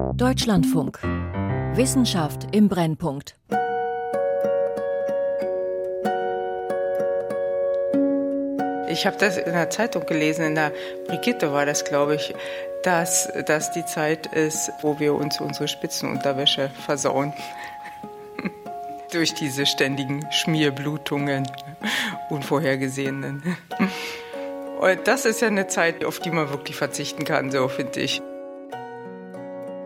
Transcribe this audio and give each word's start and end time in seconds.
Deutschlandfunk. 0.00 0.98
Wissenschaft 1.74 2.48
im 2.54 2.68
Brennpunkt. 2.68 3.36
Ich 8.88 9.06
habe 9.06 9.16
das 9.18 9.36
in 9.36 9.52
der 9.52 9.68
Zeitung 9.70 10.06
gelesen, 10.06 10.46
in 10.46 10.54
der 10.54 10.72
Brigitte 11.06 11.52
war 11.52 11.66
das, 11.66 11.84
glaube 11.84 12.14
ich, 12.14 12.34
dass 12.82 13.28
das 13.46 13.72
die 13.72 13.84
Zeit 13.84 14.26
ist, 14.26 14.72
wo 14.80 14.98
wir 14.98 15.14
uns 15.14 15.38
unsere 15.40 15.68
Spitzenunterwäsche 15.68 16.70
versauen. 16.86 17.34
Durch 19.12 19.34
diese 19.34 19.66
ständigen 19.66 20.26
Schmierblutungen, 20.32 21.46
unvorhergesehenen. 22.30 23.42
Und 24.80 25.00
das 25.06 25.26
ist 25.26 25.42
ja 25.42 25.48
eine 25.48 25.66
Zeit, 25.66 26.04
auf 26.04 26.20
die 26.20 26.30
man 26.30 26.48
wirklich 26.50 26.76
verzichten 26.76 27.24
kann, 27.24 27.50
so 27.50 27.68
finde 27.68 28.00
ich. 28.00 28.22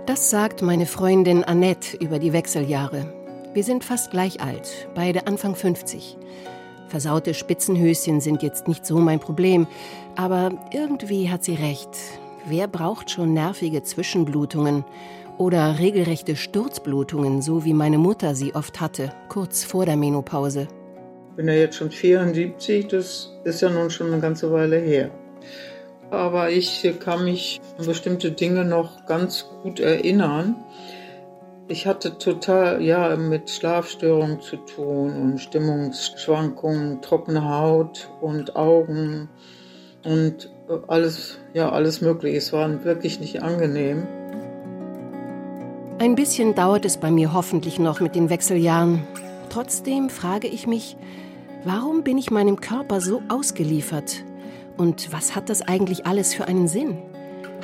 Das 0.06 0.28
sagt 0.28 0.60
meine 0.60 0.84
Freundin 0.84 1.44
Annette 1.44 1.96
über 1.96 2.18
die 2.18 2.34
Wechseljahre. 2.34 3.10
Wir 3.54 3.64
sind 3.64 3.84
fast 3.84 4.10
gleich 4.10 4.42
alt, 4.42 4.86
beide 4.94 5.26
Anfang 5.26 5.54
50. 5.56 6.18
Versaute 6.88 7.32
Spitzenhöschen 7.32 8.20
sind 8.20 8.42
jetzt 8.42 8.68
nicht 8.68 8.84
so 8.84 8.98
mein 8.98 9.18
Problem, 9.18 9.66
aber 10.14 10.52
irgendwie 10.74 11.30
hat 11.30 11.42
sie 11.42 11.54
recht. 11.54 11.88
Wer 12.46 12.68
braucht 12.68 13.10
schon 13.10 13.32
nervige 13.32 13.82
Zwischenblutungen 13.82 14.84
oder 15.38 15.78
regelrechte 15.78 16.36
Sturzblutungen, 16.36 17.40
so 17.40 17.64
wie 17.64 17.72
meine 17.72 17.96
Mutter 17.96 18.34
sie 18.34 18.54
oft 18.54 18.82
hatte, 18.82 19.10
kurz 19.30 19.64
vor 19.64 19.86
der 19.86 19.96
Menopause? 19.96 20.68
Ich 21.30 21.36
bin 21.36 21.48
ja 21.48 21.54
jetzt 21.54 21.76
schon 21.76 21.90
74, 21.90 22.88
das 22.88 23.32
ist 23.44 23.62
ja 23.62 23.70
nun 23.70 23.88
schon 23.88 24.12
eine 24.12 24.20
ganze 24.20 24.52
Weile 24.52 24.76
her. 24.76 25.10
Aber 26.14 26.50
ich 26.50 26.88
kann 27.00 27.24
mich 27.24 27.60
an 27.78 27.86
bestimmte 27.86 28.30
Dinge 28.30 28.64
noch 28.64 29.06
ganz 29.06 29.46
gut 29.62 29.80
erinnern. 29.80 30.56
Ich 31.66 31.86
hatte 31.86 32.18
total 32.18 32.82
ja 32.82 33.16
mit 33.16 33.48
Schlafstörungen 33.48 34.40
zu 34.40 34.56
tun 34.56 35.14
und 35.14 35.38
Stimmungsschwankungen, 35.38 37.00
trockene 37.00 37.48
Haut 37.48 38.10
und 38.20 38.54
Augen 38.54 39.30
und 40.04 40.50
alles 40.88 41.38
ja 41.54 41.72
alles 41.72 42.02
mögliche. 42.02 42.36
Es 42.36 42.52
war 42.52 42.84
wirklich 42.84 43.18
nicht 43.18 43.42
angenehm. 43.42 44.06
Ein 45.98 46.16
bisschen 46.16 46.54
dauert 46.54 46.84
es 46.84 46.98
bei 46.98 47.10
mir 47.10 47.32
hoffentlich 47.32 47.78
noch 47.78 48.00
mit 48.00 48.14
den 48.14 48.28
Wechseljahren. 48.28 49.02
Trotzdem 49.48 50.10
frage 50.10 50.48
ich 50.48 50.66
mich, 50.66 50.96
warum 51.64 52.02
bin 52.02 52.18
ich 52.18 52.30
meinem 52.30 52.60
Körper 52.60 53.00
so 53.00 53.22
ausgeliefert? 53.28 54.24
Und 54.76 55.12
was 55.12 55.36
hat 55.36 55.48
das 55.48 55.62
eigentlich 55.62 56.06
alles 56.06 56.34
für 56.34 56.46
einen 56.46 56.66
Sinn? 56.66 56.98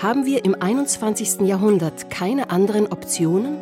Haben 0.00 0.26
wir 0.26 0.44
im 0.44 0.54
21. 0.54 1.40
Jahrhundert 1.40 2.08
keine 2.08 2.50
anderen 2.50 2.86
Optionen? 2.86 3.58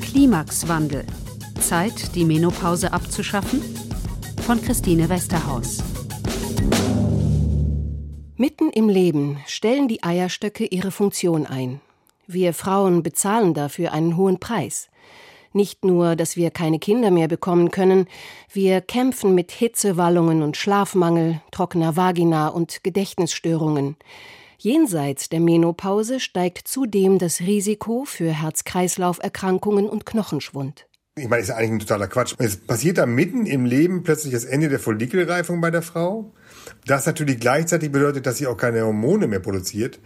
Klimaxwandel. 0.00 1.04
Zeit, 1.60 2.14
die 2.14 2.24
Menopause 2.24 2.92
abzuschaffen? 2.92 3.62
Von 4.46 4.62
Christine 4.62 5.08
Westerhaus. 5.08 5.78
Mitten 8.36 8.70
im 8.70 8.88
Leben 8.88 9.38
stellen 9.46 9.88
die 9.88 10.02
Eierstöcke 10.02 10.64
ihre 10.64 10.90
Funktion 10.90 11.46
ein. 11.46 11.80
Wir 12.26 12.54
Frauen 12.54 13.02
bezahlen 13.02 13.52
dafür 13.52 13.92
einen 13.92 14.16
hohen 14.16 14.38
Preis. 14.38 14.88
Nicht 15.52 15.84
nur, 15.84 16.14
dass 16.14 16.36
wir 16.36 16.50
keine 16.50 16.78
Kinder 16.78 17.10
mehr 17.10 17.26
bekommen 17.26 17.70
können, 17.70 18.06
wir 18.52 18.80
kämpfen 18.80 19.34
mit 19.34 19.50
Hitzewallungen 19.50 20.42
und 20.42 20.56
Schlafmangel, 20.56 21.40
trockener 21.50 21.96
Vagina 21.96 22.48
und 22.48 22.84
Gedächtnisstörungen. 22.84 23.96
Jenseits 24.58 25.28
der 25.28 25.40
Menopause 25.40 26.20
steigt 26.20 26.68
zudem 26.68 27.18
das 27.18 27.40
Risiko 27.40 28.04
für 28.04 28.30
Herz-Kreislauf-Erkrankungen 28.30 29.88
und 29.88 30.06
Knochenschwund. 30.06 30.86
Ich 31.16 31.28
meine, 31.28 31.42
das 31.42 31.48
ist 31.48 31.54
eigentlich 31.54 31.72
ein 31.72 31.78
totaler 31.80 32.08
Quatsch. 32.08 32.34
Es 32.38 32.56
passiert 32.56 32.98
da 32.98 33.06
mitten 33.06 33.46
im 33.46 33.64
Leben 33.64 34.04
plötzlich 34.04 34.32
das 34.32 34.44
Ende 34.44 34.68
der 34.68 34.78
Follikelreifung 34.78 35.60
bei 35.60 35.70
der 35.70 35.82
Frau. 35.82 36.32
Das 36.86 37.06
natürlich 37.06 37.40
gleichzeitig 37.40 37.90
bedeutet, 37.90 38.26
dass 38.26 38.38
sie 38.38 38.46
auch 38.46 38.56
keine 38.56 38.82
Hormone 38.84 39.26
mehr 39.26 39.40
produziert, 39.40 39.98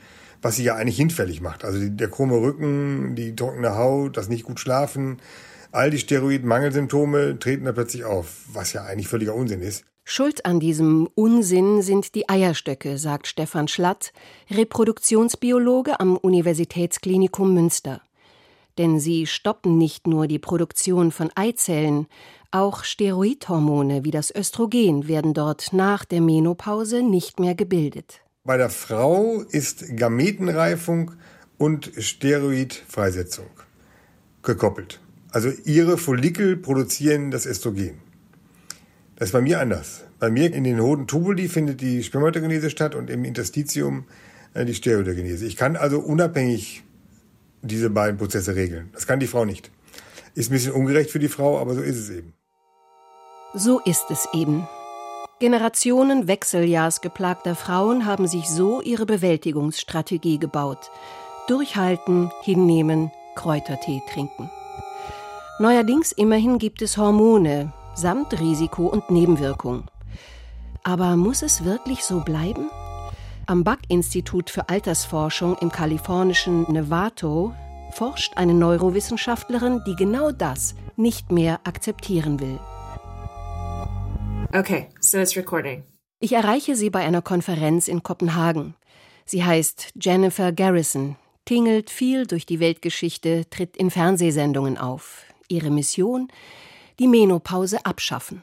was 0.44 0.56
sie 0.56 0.64
ja 0.64 0.74
eigentlich 0.74 0.98
hinfällig 0.98 1.40
macht. 1.40 1.64
Also 1.64 1.88
der 1.88 2.08
krumme 2.10 2.36
Rücken, 2.36 3.14
die 3.14 3.34
trockene 3.34 3.76
Haut, 3.76 4.18
das 4.18 4.28
nicht 4.28 4.44
gut 4.44 4.60
schlafen, 4.60 5.16
all 5.72 5.90
die 5.90 5.98
Steroidmangelsymptome 5.98 7.38
treten 7.38 7.64
da 7.64 7.72
plötzlich 7.72 8.04
auf, 8.04 8.44
was 8.52 8.74
ja 8.74 8.84
eigentlich 8.84 9.08
völliger 9.08 9.34
Unsinn 9.34 9.62
ist. 9.62 9.84
Schuld 10.04 10.44
an 10.44 10.60
diesem 10.60 11.08
Unsinn 11.14 11.80
sind 11.80 12.14
die 12.14 12.28
Eierstöcke, 12.28 12.98
sagt 12.98 13.26
Stefan 13.26 13.68
Schlatt, 13.68 14.12
Reproduktionsbiologe 14.50 15.98
am 15.98 16.18
Universitätsklinikum 16.18 17.54
Münster. 17.54 18.02
Denn 18.76 19.00
sie 19.00 19.26
stoppen 19.26 19.78
nicht 19.78 20.06
nur 20.06 20.26
die 20.26 20.38
Produktion 20.38 21.10
von 21.10 21.30
Eizellen, 21.34 22.06
auch 22.50 22.84
Steroidhormone 22.84 24.04
wie 24.04 24.10
das 24.10 24.30
Östrogen 24.34 25.08
werden 25.08 25.32
dort 25.32 25.72
nach 25.72 26.04
der 26.04 26.20
Menopause 26.20 27.02
nicht 27.02 27.40
mehr 27.40 27.54
gebildet. 27.54 28.23
Bei 28.46 28.58
der 28.58 28.68
Frau 28.68 29.40
ist 29.40 29.96
Gametenreifung 29.96 31.12
und 31.56 31.90
Steroidfreisetzung 31.96 33.46
gekoppelt. 34.42 35.00
Also 35.30 35.50
ihre 35.64 35.96
Follikel 35.96 36.58
produzieren 36.58 37.30
das 37.30 37.46
Östrogen. 37.46 37.94
Das 39.16 39.28
ist 39.28 39.32
bei 39.32 39.40
mir 39.40 39.60
anders. 39.60 40.04
Bei 40.18 40.30
mir 40.30 40.52
in 40.52 40.64
den 40.64 40.78
Hoden 40.82 41.06
Tubuli 41.06 41.48
findet 41.48 41.80
die 41.80 42.02
Spermatogenese 42.02 42.68
statt 42.68 42.94
und 42.94 43.08
im 43.08 43.24
Interstitium 43.24 44.04
äh, 44.52 44.66
die 44.66 44.74
Steroidogenese. 44.74 45.46
Ich 45.46 45.56
kann 45.56 45.76
also 45.76 46.00
unabhängig 46.00 46.84
diese 47.62 47.88
beiden 47.88 48.18
Prozesse 48.18 48.54
regeln. 48.54 48.90
Das 48.92 49.06
kann 49.06 49.20
die 49.20 49.26
Frau 49.26 49.46
nicht. 49.46 49.70
Ist 50.34 50.50
ein 50.50 50.52
bisschen 50.52 50.72
ungerecht 50.72 51.10
für 51.10 51.18
die 51.18 51.28
Frau, 51.28 51.58
aber 51.58 51.74
so 51.74 51.80
ist 51.80 51.96
es 51.96 52.10
eben. 52.10 52.34
So 53.54 53.80
ist 53.86 54.04
es 54.10 54.28
eben. 54.34 54.68
Generationen 55.40 56.28
wechseljahrsgeplagter 56.28 57.56
Frauen 57.56 58.06
haben 58.06 58.28
sich 58.28 58.48
so 58.48 58.80
ihre 58.80 59.04
Bewältigungsstrategie 59.04 60.38
gebaut. 60.38 60.90
Durchhalten, 61.48 62.30
hinnehmen, 62.42 63.10
Kräutertee 63.34 64.00
trinken. 64.12 64.48
Neuerdings 65.58 66.12
immerhin 66.12 66.58
gibt 66.58 66.82
es 66.82 66.96
Hormone, 66.96 67.72
samt 67.94 68.38
Risiko 68.40 68.86
und 68.86 69.10
Nebenwirkung. 69.10 69.84
Aber 70.84 71.16
muss 71.16 71.42
es 71.42 71.64
wirklich 71.64 72.04
so 72.04 72.20
bleiben? 72.20 72.70
Am 73.46 73.64
Buck-Institut 73.64 74.50
für 74.50 74.68
Altersforschung 74.68 75.56
im 75.60 75.70
kalifornischen 75.70 76.62
Nevato 76.70 77.54
forscht 77.92 78.36
eine 78.36 78.54
Neurowissenschaftlerin, 78.54 79.82
die 79.86 79.96
genau 79.96 80.30
das 80.30 80.76
nicht 80.96 81.32
mehr 81.32 81.60
akzeptieren 81.64 82.38
will. 82.38 82.60
Okay, 84.54 84.88
so 85.00 85.18
it's 85.18 85.36
recording. 85.36 85.82
Ich 86.20 86.32
erreiche 86.32 86.76
sie 86.76 86.88
bei 86.88 87.04
einer 87.04 87.22
Konferenz 87.22 87.88
in 87.88 88.02
Kopenhagen. 88.02 88.74
Sie 89.26 89.44
heißt 89.44 89.92
Jennifer 90.00 90.52
Garrison, 90.52 91.16
tingelt 91.44 91.90
viel 91.90 92.26
durch 92.26 92.46
die 92.46 92.60
Weltgeschichte, 92.60 93.50
tritt 93.50 93.76
in 93.76 93.90
Fernsehsendungen 93.90 94.78
auf. 94.78 95.24
Ihre 95.48 95.70
Mission? 95.70 96.28
die 96.98 97.08
Menopause 97.08 97.84
abschaffen. 97.84 98.42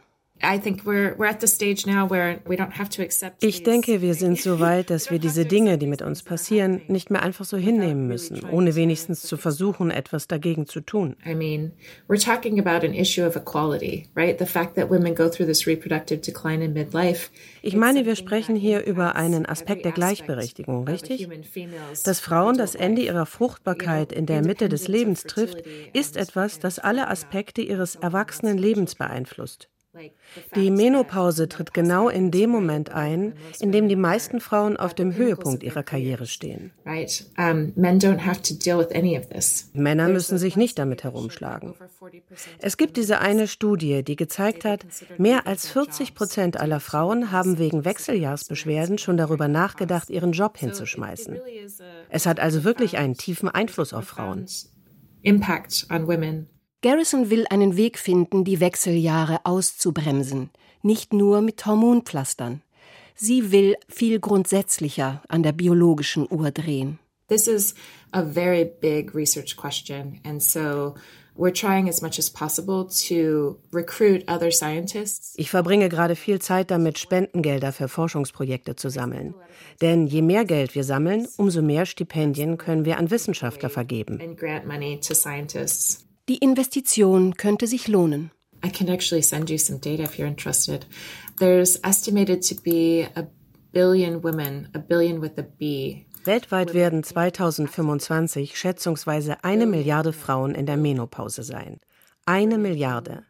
Ich 3.41 3.63
denke, 3.63 4.01
wir 4.01 4.13
sind 4.13 4.39
so 4.39 4.59
weit, 4.59 4.89
dass 4.89 5.11
wir 5.11 5.19
diese 5.19 5.45
Dinge, 5.45 5.77
die 5.77 5.87
mit 5.87 6.01
uns 6.01 6.23
passieren, 6.23 6.81
nicht 6.87 7.09
mehr 7.09 7.21
einfach 7.21 7.45
so 7.45 7.57
hinnehmen 7.57 8.07
müssen, 8.07 8.43
ohne 8.49 8.75
wenigstens 8.75 9.21
zu 9.21 9.37
versuchen, 9.37 9.91
etwas 9.91 10.27
dagegen 10.27 10.67
zu 10.67 10.81
tun. 10.81 11.15
Ich 17.61 17.75
meine, 17.75 18.05
wir 18.05 18.15
sprechen 18.15 18.55
hier 18.55 18.85
über 18.85 19.15
einen 19.15 19.45
Aspekt 19.45 19.85
der 19.85 19.91
Gleichberechtigung, 19.91 20.87
richtig? 20.87 21.27
Dass 22.03 22.19
Frauen 22.19 22.57
das 22.57 22.75
Ende 22.75 23.01
ihrer 23.01 23.25
Fruchtbarkeit 23.25 24.11
in 24.11 24.25
der 24.25 24.41
Mitte 24.41 24.69
des 24.69 24.87
Lebens 24.87 25.23
trifft, 25.23 25.63
ist 25.93 26.17
etwas, 26.17 26.59
das 26.59 26.79
alle 26.79 27.07
Aspekte 27.07 27.61
ihres 27.61 27.95
erwachsenen 27.95 28.57
Lebens 28.57 28.95
beeinflusst. 28.95 29.70
Die 30.55 30.71
Menopause 30.71 31.49
tritt 31.49 31.73
genau 31.73 32.07
in 32.07 32.31
dem 32.31 32.49
Moment 32.49 32.91
ein, 32.91 33.33
in 33.59 33.73
dem 33.73 33.89
die 33.89 33.97
meisten 33.97 34.39
Frauen 34.39 34.77
auf 34.77 34.93
dem 34.93 35.15
Höhepunkt 35.15 35.63
ihrer 35.63 35.83
Karriere 35.83 36.27
stehen. 36.27 36.71
Männer 39.73 40.07
müssen 40.07 40.37
sich 40.37 40.55
nicht 40.55 40.79
damit 40.79 41.03
herumschlagen. 41.03 41.73
Es 42.59 42.77
gibt 42.77 42.95
diese 42.95 43.19
eine 43.19 43.47
Studie, 43.47 44.03
die 44.03 44.15
gezeigt 44.15 44.63
hat, 44.63 44.85
mehr 45.17 45.45
als 45.45 45.67
40 45.69 46.15
Prozent 46.15 46.57
aller 46.57 46.79
Frauen 46.79 47.31
haben 47.31 47.57
wegen 47.57 47.83
Wechseljahrsbeschwerden 47.83 48.97
schon 48.97 49.17
darüber 49.17 49.49
nachgedacht, 49.49 50.09
ihren 50.09 50.31
Job 50.31 50.57
hinzuschmeißen. 50.57 51.37
Es 52.09 52.25
hat 52.25 52.39
also 52.39 52.63
wirklich 52.63 52.97
einen 52.97 53.15
tiefen 53.15 53.49
Einfluss 53.49 53.93
auf 53.93 54.05
Frauen. 54.05 54.45
Impact 55.21 55.87
on 55.91 56.07
women. 56.07 56.47
Garrison 56.81 57.29
will 57.29 57.45
einen 57.51 57.77
Weg 57.77 57.99
finden, 57.99 58.43
die 58.43 58.59
Wechseljahre 58.59 59.41
auszubremsen, 59.43 60.49
nicht 60.81 61.13
nur 61.13 61.41
mit 61.41 61.63
Hormonpflastern. 61.63 62.61
Sie 63.13 63.51
will 63.51 63.75
viel 63.87 64.19
grundsätzlicher 64.19 65.21
an 65.27 65.43
der 65.43 65.51
biologischen 65.51 66.25
Uhr 66.27 66.49
drehen. 66.49 66.97
This 67.27 67.47
is 67.47 67.75
a 68.11 68.23
very 68.23 68.65
big 68.65 69.13
research 69.13 69.55
question. 69.55 70.19
And 70.25 70.41
so 70.41 70.95
we're 71.37 71.53
trying 71.53 71.87
as 71.87 72.01
much 72.01 72.17
as 72.17 72.31
possible 72.31 72.87
to 73.07 73.59
recruit 73.71 74.23
other 74.27 74.51
scientists. 74.51 75.35
Ich 75.37 75.51
verbringe 75.51 75.87
gerade 75.87 76.15
viel 76.15 76.39
Zeit 76.39 76.71
damit, 76.71 76.97
Spendengelder 76.97 77.73
für 77.73 77.89
Forschungsprojekte 77.89 78.75
zu 78.75 78.89
sammeln. 78.89 79.35
Denn 79.81 80.07
je 80.07 80.23
mehr 80.23 80.45
Geld 80.45 80.73
wir 80.73 80.83
sammeln, 80.83 81.27
umso 81.37 81.61
mehr 81.61 81.85
Stipendien 81.85 82.57
können 82.57 82.85
wir 82.85 82.97
an 82.97 83.11
Wissenschaftler 83.11 83.69
vergeben. 83.69 84.19
Die 86.31 86.37
Investition 86.37 87.33
könnte 87.33 87.67
sich 87.67 87.89
lohnen. 87.89 88.31
I 88.65 88.69
can 88.69 88.87
actually 88.87 89.21
send 89.21 89.49
you 89.49 89.57
some 89.57 89.79
data 89.79 90.03
if 90.03 90.17
you're 90.17 90.29
interested. 90.29 90.85
There's 91.39 91.77
estimated 91.83 92.41
to 92.47 92.55
be 92.55 93.05
a 93.17 93.27
billion 93.73 94.23
women, 94.23 94.69
a 94.73 94.79
billion 94.79 95.21
with 95.21 95.37
a 95.37 95.41
B, 95.41 96.05
Weltweit 96.23 96.73
werden 96.73 97.03
2025 97.03 98.57
schätzungsweise 98.57 99.43
eine 99.43 99.65
Milliarde 99.65 100.13
Frauen 100.13 100.55
in 100.55 100.65
der 100.65 100.77
Menopause 100.77 101.43
sein. 101.43 101.81
Eine 102.25 102.57
Milliarde. 102.57 103.25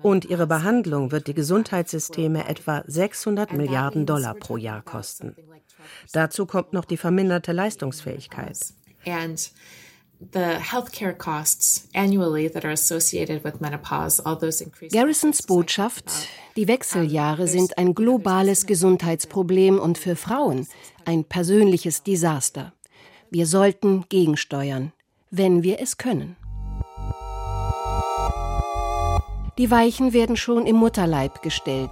Und 0.00 0.24
ihre 0.26 0.46
Behandlung 0.46 1.10
wird 1.10 1.26
die 1.26 1.34
Gesundheitssysteme 1.34 2.46
etwa 2.48 2.84
600 2.86 3.54
Milliarden 3.54 4.06
Dollar 4.06 4.34
pro 4.34 4.56
Jahr 4.56 4.82
kosten. 4.82 5.34
Dazu 6.12 6.46
kommt 6.46 6.74
noch 6.74 6.84
die 6.84 6.96
verminderte 6.96 7.50
Leistungsfähigkeit. 7.50 8.56
Garrisons 14.92 15.42
Botschaft, 15.42 16.04
die 16.56 16.68
Wechseljahre 16.68 17.48
sind 17.48 17.78
ein 17.78 17.94
globales 17.94 18.66
Gesundheitsproblem 18.66 19.78
und 19.78 19.96
für 19.96 20.16
Frauen 20.16 20.68
ein 21.06 21.24
persönliches 21.24 22.02
Desaster. 22.02 22.74
Wir 23.30 23.46
sollten 23.46 24.04
gegensteuern, 24.10 24.92
wenn 25.30 25.62
wir 25.62 25.80
es 25.80 25.96
können. 25.96 26.36
Die 29.56 29.70
Weichen 29.70 30.12
werden 30.12 30.36
schon 30.36 30.66
im 30.66 30.76
Mutterleib 30.76 31.40
gestellt, 31.40 31.90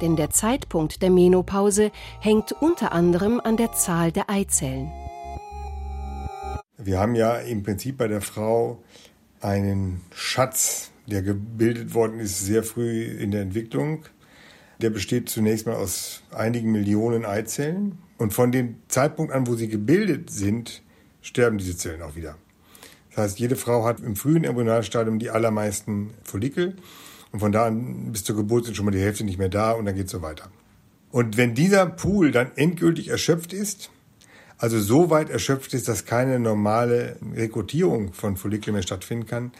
denn 0.00 0.14
der 0.14 0.30
Zeitpunkt 0.30 1.02
der 1.02 1.10
Menopause 1.10 1.90
hängt 2.20 2.52
unter 2.52 2.92
anderem 2.92 3.40
an 3.42 3.56
der 3.56 3.72
Zahl 3.72 4.12
der 4.12 4.30
Eizellen. 4.30 4.92
Wir 6.84 6.98
haben 6.98 7.14
ja 7.14 7.36
im 7.36 7.62
Prinzip 7.62 7.96
bei 7.96 8.08
der 8.08 8.20
Frau 8.20 8.82
einen 9.40 10.02
Schatz, 10.14 10.90
der 11.06 11.22
gebildet 11.22 11.94
worden 11.94 12.20
ist 12.20 12.44
sehr 12.44 12.62
früh 12.62 13.04
in 13.04 13.30
der 13.30 13.40
Entwicklung. 13.40 14.04
Der 14.82 14.90
besteht 14.90 15.30
zunächst 15.30 15.66
mal 15.66 15.76
aus 15.76 16.22
einigen 16.30 16.72
Millionen 16.72 17.24
Eizellen. 17.24 17.98
Und 18.18 18.34
von 18.34 18.52
dem 18.52 18.76
Zeitpunkt 18.88 19.32
an, 19.32 19.46
wo 19.46 19.54
sie 19.54 19.68
gebildet 19.68 20.28
sind, 20.28 20.82
sterben 21.22 21.56
diese 21.56 21.74
Zellen 21.74 22.02
auch 22.02 22.16
wieder. 22.16 22.36
Das 23.10 23.24
heißt, 23.24 23.38
jede 23.38 23.56
Frau 23.56 23.86
hat 23.86 24.00
im 24.00 24.14
frühen 24.14 24.44
Embryonalstadium 24.44 25.18
die 25.18 25.30
allermeisten 25.30 26.10
Follikel. 26.22 26.76
Und 27.32 27.40
von 27.40 27.50
da 27.50 27.64
an 27.64 28.12
bis 28.12 28.24
zur 28.24 28.36
Geburt 28.36 28.66
sind 28.66 28.76
schon 28.76 28.84
mal 28.84 28.90
die 28.90 29.00
Hälfte 29.00 29.24
nicht 29.24 29.38
mehr 29.38 29.48
da 29.48 29.72
und 29.72 29.86
dann 29.86 29.94
geht 29.94 30.06
es 30.06 30.12
so 30.12 30.20
weiter. 30.20 30.50
Und 31.10 31.38
wenn 31.38 31.54
dieser 31.54 31.86
Pool 31.86 32.30
dann 32.30 32.50
endgültig 32.56 33.08
erschöpft 33.08 33.54
ist, 33.54 33.90
also 34.64 34.80
so 34.80 35.10
weit 35.10 35.28
erschöpft 35.28 35.74
ist, 35.74 35.88
dass 35.88 36.06
keine 36.06 36.38
normale 36.38 37.18
Rekrutierung 37.34 38.14
von 38.14 38.38
Follikeln 38.38 38.72
mehr 38.72 38.82
stattfinden 38.82 39.26
kann, 39.26 39.52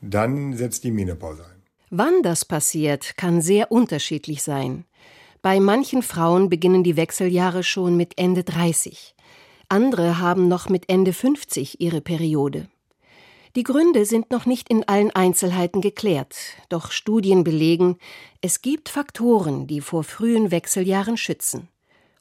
dann 0.00 0.56
setzt 0.56 0.84
die 0.84 0.92
Menopause 0.92 1.44
ein. 1.44 1.62
Wann 1.90 2.22
das 2.22 2.44
passiert, 2.44 3.16
kann 3.16 3.42
sehr 3.42 3.72
unterschiedlich 3.72 4.44
sein. 4.44 4.84
Bei 5.42 5.58
manchen 5.58 6.02
Frauen 6.02 6.50
beginnen 6.50 6.84
die 6.84 6.96
Wechseljahre 6.96 7.64
schon 7.64 7.96
mit 7.96 8.16
Ende 8.16 8.44
30. 8.44 9.16
Andere 9.68 10.20
haben 10.20 10.46
noch 10.46 10.68
mit 10.68 10.88
Ende 10.88 11.12
50 11.12 11.80
ihre 11.80 12.00
Periode. 12.00 12.68
Die 13.56 13.64
Gründe 13.64 14.04
sind 14.04 14.30
noch 14.30 14.46
nicht 14.46 14.68
in 14.68 14.84
allen 14.86 15.10
Einzelheiten 15.10 15.80
geklärt, 15.80 16.36
doch 16.68 16.92
Studien 16.92 17.42
belegen, 17.42 17.96
es 18.40 18.62
gibt 18.62 18.88
Faktoren, 18.88 19.66
die 19.66 19.80
vor 19.80 20.04
frühen 20.04 20.52
Wechseljahren 20.52 21.16
schützen. 21.16 21.68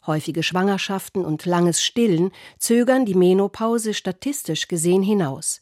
Häufige 0.06 0.44
Schwangerschaften 0.44 1.24
und 1.24 1.46
langes 1.46 1.82
Stillen 1.82 2.32
zögern 2.58 3.06
die 3.06 3.16
Menopause 3.16 3.94
statistisch 3.94 4.68
gesehen 4.68 5.02
hinaus, 5.02 5.62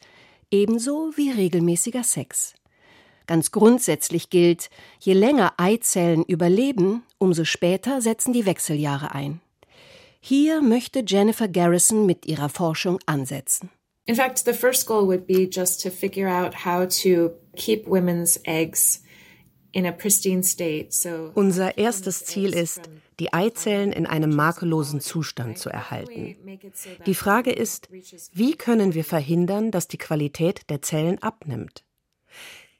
ebenso 0.49 1.11
wie 1.15 1.29
regelmäßiger 1.29 2.03
Sex. 2.03 2.55
Ganz 3.27 3.51
grundsätzlich 3.51 4.29
gilt, 4.29 4.69
je 4.99 5.13
länger 5.13 5.53
Eizellen 5.57 6.23
überleben, 6.23 7.03
umso 7.19 7.45
später 7.45 8.01
setzen 8.01 8.33
die 8.33 8.45
Wechseljahre 8.45 9.13
ein. 9.13 9.41
Hier 10.19 10.61
möchte 10.61 11.03
Jennifer 11.05 11.47
Garrison 11.47 12.05
mit 12.05 12.25
ihrer 12.25 12.49
Forschung 12.49 12.99
ansetzen. 13.05 13.69
In 14.05 14.15
fact, 14.15 14.39
the 14.39 14.53
first 14.53 14.87
goal 14.87 15.05
would 15.07 15.27
be 15.27 15.47
just 15.49 15.81
to 15.83 15.91
figure 15.91 16.27
out 16.27 16.65
how 16.65 16.87
to 16.87 17.31
keep 17.55 17.87
women's 17.87 18.39
eggs 18.43 19.03
unser 21.33 21.77
erstes 21.77 22.25
Ziel 22.25 22.53
ist, 22.53 22.81
die 23.21 23.33
Eizellen 23.33 23.91
in 23.91 24.07
einem 24.07 24.35
makellosen 24.35 24.99
Zustand 24.99 25.59
zu 25.59 25.69
erhalten. 25.69 26.35
Die 27.05 27.13
Frage 27.13 27.51
ist, 27.51 27.87
wie 28.33 28.55
können 28.55 28.95
wir 28.95 29.03
verhindern, 29.03 29.69
dass 29.69 29.87
die 29.87 29.99
Qualität 29.99 30.71
der 30.71 30.81
Zellen 30.81 31.21
abnimmt? 31.21 31.83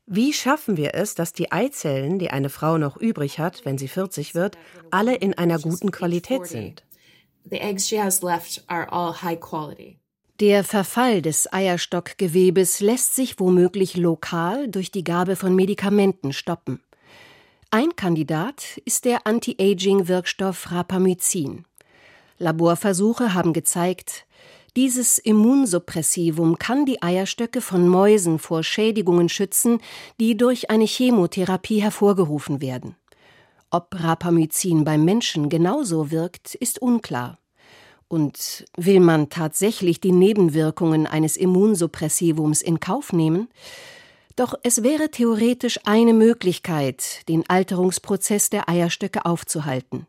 Wie 0.07 0.33
schaffen 0.33 0.77
wir 0.77 0.95
es, 0.95 1.13
dass 1.13 1.33
die 1.33 1.51
Eizellen, 1.51 2.17
die 2.17 2.31
eine 2.31 2.49
Frau 2.49 2.79
noch 2.79 2.97
übrig 2.97 3.38
hat, 3.38 3.65
wenn 3.65 3.77
sie 3.77 3.88
40 3.88 4.33
wird, 4.33 4.57
alle 4.89 5.13
in 5.13 5.35
einer 5.35 5.59
guten 5.59 5.91
Qualität 5.91 6.47
sind? 6.47 6.85
Der 10.39 10.63
Verfall 10.63 11.21
des 11.21 11.53
Eierstockgewebes 11.53 12.79
lässt 12.79 13.15
sich 13.15 13.39
womöglich 13.39 13.95
lokal 13.95 14.69
durch 14.69 14.89
die 14.89 15.03
Gabe 15.03 15.35
von 15.35 15.53
Medikamenten 15.55 16.33
stoppen. 16.33 16.81
Ein 17.73 17.95
Kandidat 17.95 18.81
ist 18.83 19.06
der 19.06 19.25
Anti-Aging-Wirkstoff 19.25 20.73
Rapamycin. 20.73 21.63
Laborversuche 22.38 23.33
haben 23.33 23.53
gezeigt, 23.53 24.25
dieses 24.75 25.18
Immunsuppressivum 25.18 26.59
kann 26.59 26.85
die 26.85 27.01
Eierstöcke 27.01 27.62
von 27.62 27.88
Mäusen 27.88 28.39
vor 28.39 28.63
Schädigungen 28.63 29.29
schützen, 29.29 29.79
die 30.19 30.35
durch 30.35 30.69
eine 30.69 30.83
Chemotherapie 30.83 31.81
hervorgerufen 31.81 32.59
werden. 32.59 32.97
Ob 33.69 33.95
Rapamycin 33.97 34.83
beim 34.83 35.06
Menschen 35.06 35.47
genauso 35.47 36.12
wirkt, 36.12 36.56
ist 36.56 36.81
unklar. 36.81 37.38
Und 38.09 38.65
will 38.75 39.00
man 39.00 39.29
tatsächlich 39.29 40.01
die 40.01 40.12
Nebenwirkungen 40.12 41.07
eines 41.07 41.38
Immunsuppressivums 41.38 42.62
in 42.62 42.81
Kauf 42.81 43.13
nehmen? 43.13 43.48
Doch 44.41 44.55
es 44.63 44.81
wäre 44.81 45.12
theoretisch 45.12 45.79
eine 45.83 46.15
Möglichkeit, 46.15 47.29
den 47.29 47.48
Alterungsprozess 47.48 48.50
der 48.50 48.67
Eierstöcke 48.67 49.24
aufzuhalten. 49.24 50.07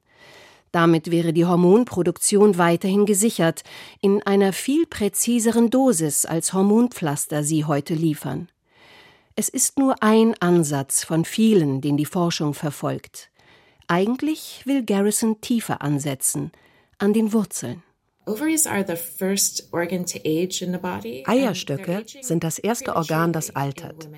Damit 0.71 1.11
wäre 1.11 1.35
die 1.35 1.45
Hormonproduktion 1.45 2.57
weiterhin 2.57 3.05
gesichert, 3.05 3.63
in 4.01 4.23
einer 4.23 4.55
viel 4.55 4.87
präziseren 4.87 5.69
Dosis 5.69 6.25
als 6.25 6.55
Hormonpflaster 6.55 7.45
sie 7.45 7.67
heute 7.67 7.93
liefern. 7.93 8.49
Es 9.37 9.51
ist 9.51 9.79
nur 9.79 10.03
ein 10.03 10.35
Ansatz 10.41 11.05
von 11.05 11.27
vielen, 11.27 11.83
den 11.83 11.99
die 11.99 12.07
Forschung 12.07 12.55
verfolgt. 12.55 13.29
Eigentlich 13.87 14.63
will 14.65 14.83
Garrison 14.83 15.43
tiefer 15.43 15.83
ansetzen, 15.83 16.53
an 16.97 17.13
den 17.13 17.35
Wurzeln. 17.35 17.83
Eierstöcke 21.27 22.05
sind 22.21 22.45
das 22.45 22.59
erste 22.59 22.95
Organ, 22.97 23.33
das 23.33 23.57
altert. 23.57 24.09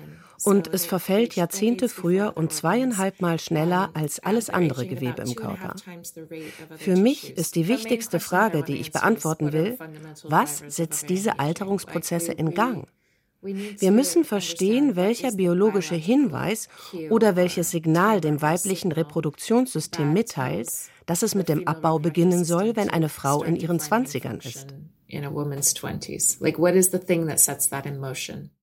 Und 0.43 0.71
es 0.71 0.85
verfällt 0.85 1.35
Jahrzehnte 1.35 1.89
früher 1.89 2.33
und 2.35 2.53
zweieinhalb 2.53 3.21
Mal 3.21 3.39
schneller 3.39 3.89
als 3.93 4.19
alles 4.19 4.49
andere 4.49 4.85
Gewebe 4.85 5.23
im 5.23 5.33
Körper. 5.33 5.75
Für 6.77 6.95
mich 6.95 7.35
ist 7.35 7.55
die 7.55 7.67
wichtigste 7.67 8.19
Frage, 8.19 8.63
die 8.63 8.75
ich 8.75 8.91
beantworten 8.91 9.53
will, 9.53 9.77
was 10.23 10.59
setzt 10.67 11.09
diese 11.09 11.39
Alterungsprozesse 11.39 12.31
in 12.31 12.53
Gang? 12.53 12.87
Wir 13.45 13.91
müssen 13.91 14.23
verstehen, 14.23 14.95
welcher 14.95 15.31
biologische 15.31 15.95
Hinweis 15.95 16.67
oder 17.11 17.35
welches 17.35 17.69
Signal 17.71 18.19
dem 18.19 18.41
weiblichen 18.41 18.91
Reproduktionssystem 18.91 20.11
mitteilt, 20.11 20.69
dass 21.05 21.21
es 21.21 21.35
mit 21.35 21.47
dem 21.47 21.67
Abbau 21.67 21.99
beginnen 21.99 22.43
soll, 22.43 22.75
wenn 22.75 22.89
eine 22.89 23.09
Frau 23.09 23.43
in 23.43 23.55
ihren 23.55 23.79
Zwanzigern 23.79 24.39
ist. 24.39 24.73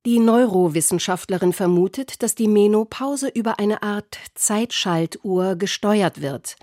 Die 0.05 0.19
Neurowissenschaftlerin 0.19 1.53
vermutet, 1.53 2.23
dass 2.23 2.35
die 2.35 2.49
Menopause 2.49 3.29
über 3.29 3.61
eine 3.61 3.83
Art 3.85 4.19
Zeitschaltuhr 4.35 5.55
gesteuert 5.55 6.21
wird. 6.21 6.57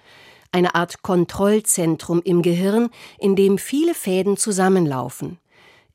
Eine 0.52 0.76
Art 0.76 1.02
Kontrollzentrum 1.04 2.22
im 2.24 2.42
Gehirn, 2.42 2.90
in 3.20 3.38
dem 3.38 3.58
viele 3.58 3.94
Fäden 3.94 4.36
zusammenlaufen. 4.36 5.38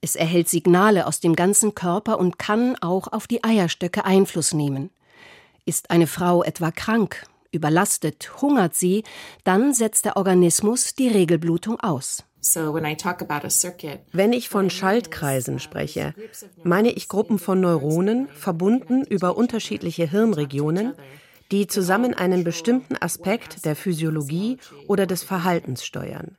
Es 0.04 0.16
erhält 0.16 0.50
Signale 0.50 1.06
aus 1.06 1.20
dem 1.20 1.34
ganzen 1.34 1.74
Körper 1.74 2.18
und 2.18 2.38
kann 2.38 2.76
auch 2.82 3.10
auf 3.10 3.26
die 3.26 3.42
Eierstöcke 3.42 4.04
Einfluss 4.04 4.52
nehmen. 4.52 4.90
Ist 5.64 5.90
eine 5.90 6.06
Frau 6.06 6.42
etwa 6.42 6.70
krank, 6.70 7.26
überlastet, 7.52 8.42
hungert 8.42 8.74
sie, 8.74 9.02
dann 9.44 9.72
setzt 9.72 10.04
der 10.04 10.18
Organismus 10.18 10.94
die 10.94 11.08
Regelblutung 11.08 11.80
aus. 11.80 12.22
Wenn 14.12 14.34
ich 14.34 14.50
von 14.50 14.68
Schaltkreisen 14.68 15.58
spreche, 15.58 16.12
meine 16.62 16.90
ich 16.90 17.08
Gruppen 17.08 17.38
von 17.38 17.62
Neuronen, 17.62 18.28
verbunden 18.28 19.04
über 19.04 19.38
unterschiedliche 19.38 20.06
Hirnregionen, 20.06 20.92
die 21.54 21.68
zusammen 21.68 22.14
einen 22.14 22.42
bestimmten 22.42 22.96
Aspekt 22.96 23.64
der 23.64 23.76
Physiologie 23.76 24.58
oder 24.88 25.06
des 25.06 25.22
Verhaltens 25.22 25.84
steuern. 25.84 26.36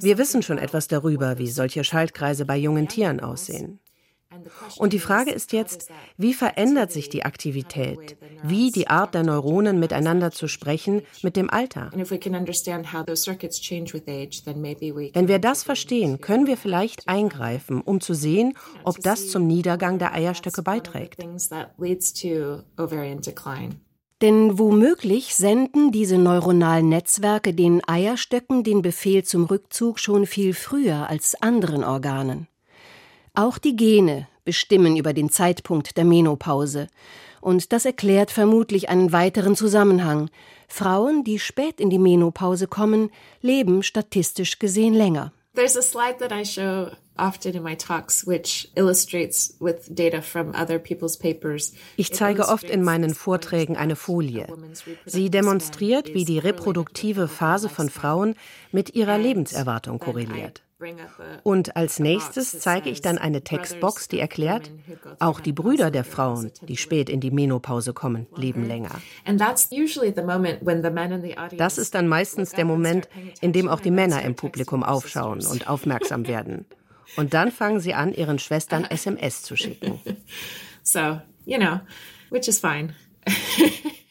Wir 0.00 0.16
wissen 0.16 0.42
schon 0.44 0.58
etwas 0.58 0.86
darüber, 0.86 1.38
wie 1.38 1.48
solche 1.48 1.82
Schaltkreise 1.82 2.44
bei 2.44 2.56
jungen 2.56 2.86
Tieren 2.86 3.18
aussehen. 3.18 3.80
Und 4.78 4.92
die 4.92 5.00
Frage 5.00 5.32
ist 5.32 5.52
jetzt, 5.52 5.90
wie 6.16 6.34
verändert 6.34 6.92
sich 6.92 7.08
die 7.08 7.24
Aktivität, 7.24 8.16
wie 8.44 8.70
die 8.70 8.86
Art 8.86 9.12
der 9.14 9.24
Neuronen 9.24 9.80
miteinander 9.80 10.30
zu 10.30 10.46
sprechen 10.46 11.02
mit 11.22 11.34
dem 11.34 11.50
Alter? 11.50 11.90
Wenn 11.92 12.08
wir 15.28 15.38
das 15.40 15.62
verstehen, 15.64 16.20
können 16.20 16.46
wir 16.46 16.56
vielleicht 16.56 17.08
eingreifen, 17.08 17.80
um 17.80 18.00
zu 18.00 18.14
sehen, 18.14 18.54
ob 18.84 19.00
das 19.00 19.28
zum 19.28 19.48
Niedergang 19.48 19.98
der 19.98 20.14
Eierstöcke 20.14 20.62
beiträgt. 20.62 21.18
Denn 24.22 24.56
womöglich 24.56 25.34
senden 25.34 25.90
diese 25.90 26.16
neuronalen 26.16 26.88
Netzwerke 26.88 27.52
den 27.52 27.82
Eierstöcken 27.88 28.62
den 28.62 28.80
Befehl 28.80 29.24
zum 29.24 29.46
Rückzug 29.46 29.98
schon 29.98 30.26
viel 30.26 30.54
früher 30.54 31.10
als 31.10 31.34
anderen 31.42 31.82
Organen. 31.82 32.46
Auch 33.34 33.58
die 33.58 33.74
Gene 33.74 34.28
bestimmen 34.44 34.96
über 34.96 35.12
den 35.12 35.28
Zeitpunkt 35.28 35.96
der 35.96 36.04
Menopause. 36.04 36.86
Und 37.40 37.72
das 37.72 37.84
erklärt 37.84 38.30
vermutlich 38.30 38.88
einen 38.88 39.10
weiteren 39.10 39.56
Zusammenhang. 39.56 40.30
Frauen, 40.68 41.24
die 41.24 41.40
spät 41.40 41.80
in 41.80 41.90
die 41.90 41.98
Menopause 41.98 42.68
kommen, 42.68 43.10
leben 43.40 43.82
statistisch 43.82 44.60
gesehen 44.60 44.94
länger. 44.94 45.32
There's 45.56 45.76
a 45.76 45.82
slide 45.82 46.18
that 46.20 46.30
I 46.32 46.44
show 46.44 46.92
often 47.22 47.54
in 47.54 47.62
my 47.62 47.76
talks 47.76 48.26
which 48.26 48.68
illustrates 48.74 49.54
with 49.60 49.88
data 49.94 50.20
from 50.20 50.54
other 50.54 50.78
people's 50.78 51.16
papers. 51.16 51.72
Ich 51.96 52.12
zeige 52.12 52.48
oft 52.48 52.68
in 52.68 52.82
meinen 52.82 53.14
Vorträgen 53.14 53.76
eine 53.76 53.96
Folie. 53.96 54.46
Sie 55.06 55.30
demonstriert, 55.30 56.12
wie 56.14 56.24
die 56.24 56.38
reproduktive 56.38 57.28
Phase 57.28 57.68
von 57.68 57.88
Frauen 57.88 58.34
mit 58.72 58.94
ihrer 58.94 59.18
Lebenserwartung 59.18 59.98
korreliert. 59.98 60.62
Und 61.44 61.76
als 61.76 62.00
nächstes 62.00 62.58
zeige 62.58 62.90
ich 62.90 63.00
dann 63.02 63.18
eine 63.18 63.42
Textbox, 63.42 64.08
die 64.08 64.18
erklärt, 64.18 64.72
auch 65.20 65.40
die 65.40 65.52
Brüder 65.52 65.90
der 65.90 66.04
Frauen, 66.04 66.50
die 66.62 66.76
spät 66.76 67.08
in 67.08 67.20
die 67.20 67.30
Menopause 67.30 67.92
kommen, 67.92 68.26
leben 68.36 68.66
länger. 68.66 68.90
Das 71.56 71.78
ist 71.78 71.94
dann 71.94 72.08
meistens 72.08 72.50
der 72.50 72.64
Moment, 72.64 73.08
in 73.40 73.52
dem 73.52 73.68
auch 73.68 73.80
die 73.80 73.90
Männer 73.90 74.22
im 74.22 74.34
Publikum 74.34 74.82
aufschauen 74.82 75.46
und 75.46 75.68
aufmerksam 75.68 76.26
werden. 76.26 76.66
Und 77.16 77.34
dann 77.34 77.50
fangen 77.50 77.80
sie 77.80 77.94
an, 77.94 78.12
ihren 78.12 78.38
Schwestern 78.38 78.84
SMS 78.84 79.42
zu 79.42 79.56
schicken. 79.56 80.00
So, 80.84 81.20
you 81.44 81.58
know, 81.58 81.78
which 82.30 82.48
is 82.48 82.58
fine. 82.58 82.96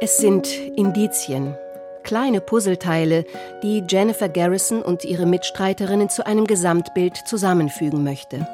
Es 0.00 0.18
sind 0.18 0.46
Indizien, 0.76 1.56
kleine 2.02 2.42
Puzzleteile, 2.42 3.24
die 3.62 3.82
Jennifer 3.88 4.28
Garrison 4.28 4.82
und 4.82 5.02
ihre 5.02 5.24
Mitstreiterinnen 5.24 6.10
zu 6.10 6.26
einem 6.26 6.46
Gesamtbild 6.46 7.16
zusammenfügen 7.16 8.04
möchte. 8.04 8.46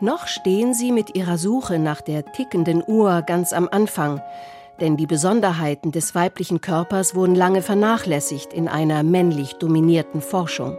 Noch 0.00 0.26
stehen 0.26 0.74
sie 0.74 0.92
mit 0.92 1.14
ihrer 1.14 1.38
Suche 1.38 1.78
nach 1.78 2.02
der 2.02 2.30
tickenden 2.32 2.82
Uhr 2.86 3.22
ganz 3.22 3.54
am 3.54 3.68
Anfang, 3.70 4.20
denn 4.80 4.96
die 4.96 5.06
Besonderheiten 5.06 5.92
des 5.92 6.14
weiblichen 6.14 6.60
Körpers 6.60 7.14
wurden 7.14 7.34
lange 7.34 7.62
vernachlässigt 7.62 8.52
in 8.52 8.68
einer 8.68 9.02
männlich 9.02 9.54
dominierten 9.54 10.20
Forschung. 10.20 10.76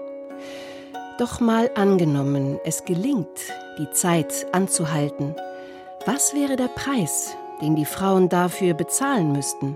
Doch 1.18 1.40
mal 1.40 1.72
angenommen, 1.76 2.60
es 2.64 2.86
gelingt, 2.86 3.28
die 3.80 3.90
Zeit 3.92 4.46
anzuhalten, 4.52 5.36
was 6.06 6.34
wäre 6.34 6.56
der 6.56 6.68
Preis, 6.68 7.36
den 7.62 7.76
die 7.76 7.86
Frauen 7.86 8.30
dafür 8.30 8.74
bezahlen 8.74 9.32
müssten? 9.32 9.76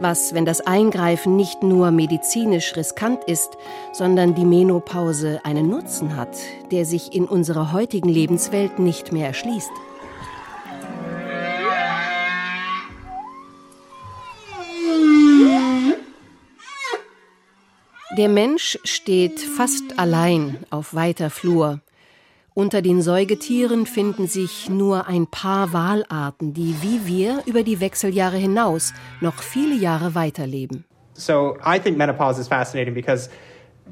Was, 0.00 0.34
wenn 0.34 0.44
das 0.44 0.60
Eingreifen 0.66 1.36
nicht 1.36 1.62
nur 1.62 1.90
medizinisch 1.90 2.74
riskant 2.76 3.24
ist, 3.24 3.56
sondern 3.92 4.34
die 4.34 4.44
Menopause 4.44 5.40
einen 5.44 5.68
Nutzen 5.68 6.16
hat, 6.16 6.36
der 6.70 6.84
sich 6.84 7.14
in 7.14 7.26
unserer 7.26 7.72
heutigen 7.72 8.08
Lebenswelt 8.08 8.78
nicht 8.78 9.12
mehr 9.12 9.26
erschließt? 9.26 9.70
Der 18.18 18.28
Mensch 18.28 18.78
steht 18.84 19.40
fast 19.40 19.98
allein 19.98 20.58
auf 20.68 20.94
weiter 20.94 21.30
Flur. 21.30 21.80
Unter 22.52 22.82
den 22.82 23.00
Säugetieren 23.00 23.86
finden 23.86 24.26
sich 24.26 24.68
nur 24.68 25.06
ein 25.06 25.26
paar 25.26 25.72
Walarten, 25.72 26.52
die 26.52 26.76
wie 26.82 27.06
wir 27.06 27.42
über 27.46 27.62
die 27.62 27.80
Wechseljahre 27.80 28.36
hinaus 28.36 28.92
noch 29.22 29.42
viele 29.42 29.74
Jahre 29.74 30.14
weiterleben. 30.14 30.84
So 31.14 31.56
I 31.64 31.78
think 31.78 31.96
menopause 31.96 32.38
is 32.38 32.48
fascinating 32.48 32.92
because 32.92 33.30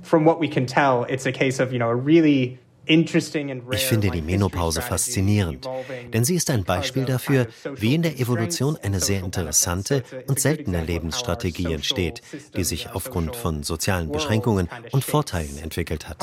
from 0.03 0.27
what 0.27 0.39
we 0.39 0.49
can 0.49 0.67
tell 0.67 1.07
it's 1.09 1.25
a 1.25 1.33
case 1.33 1.63
of, 1.63 1.73
you 1.73 1.79
know, 1.79 1.89
a 1.89 1.97
really 1.97 2.59
ich 2.91 3.87
finde 3.87 4.11
die 4.11 4.21
Menopause 4.21 4.83
faszinierend, 4.83 5.69
denn 6.13 6.25
sie 6.25 6.35
ist 6.35 6.51
ein 6.51 6.65
Beispiel 6.65 7.05
dafür, 7.05 7.47
wie 7.77 7.95
in 7.95 8.03
der 8.03 8.19
Evolution 8.19 8.77
eine 8.83 8.99
sehr 8.99 9.23
interessante 9.23 10.03
und 10.27 10.41
seltene 10.41 10.83
Lebensstrategie 10.83 11.73
entsteht, 11.73 12.21
die 12.57 12.65
sich 12.65 12.91
aufgrund 12.91 13.37
von 13.37 13.63
sozialen 13.63 14.11
Beschränkungen 14.11 14.69
und 14.91 15.05
Vorteilen 15.05 15.57
entwickelt 15.59 16.09
hat. 16.09 16.21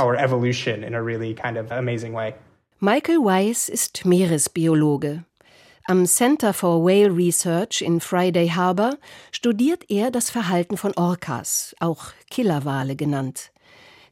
Michael 2.80 3.18
Weiss 3.18 3.70
ist 3.70 4.06
Meeresbiologe. 4.06 5.24
Am 5.86 6.06
Center 6.06 6.54
for 6.54 6.84
Whale 6.84 7.16
Research 7.16 7.82
in 7.82 8.02
Friday 8.02 8.50
Harbor 8.50 8.98
studiert 9.32 9.86
er 9.90 10.12
das 10.12 10.30
Verhalten 10.30 10.76
von 10.76 10.92
Orcas, 10.98 11.74
auch 11.80 12.08
Killerwale 12.30 12.98
genannt. 12.98 13.52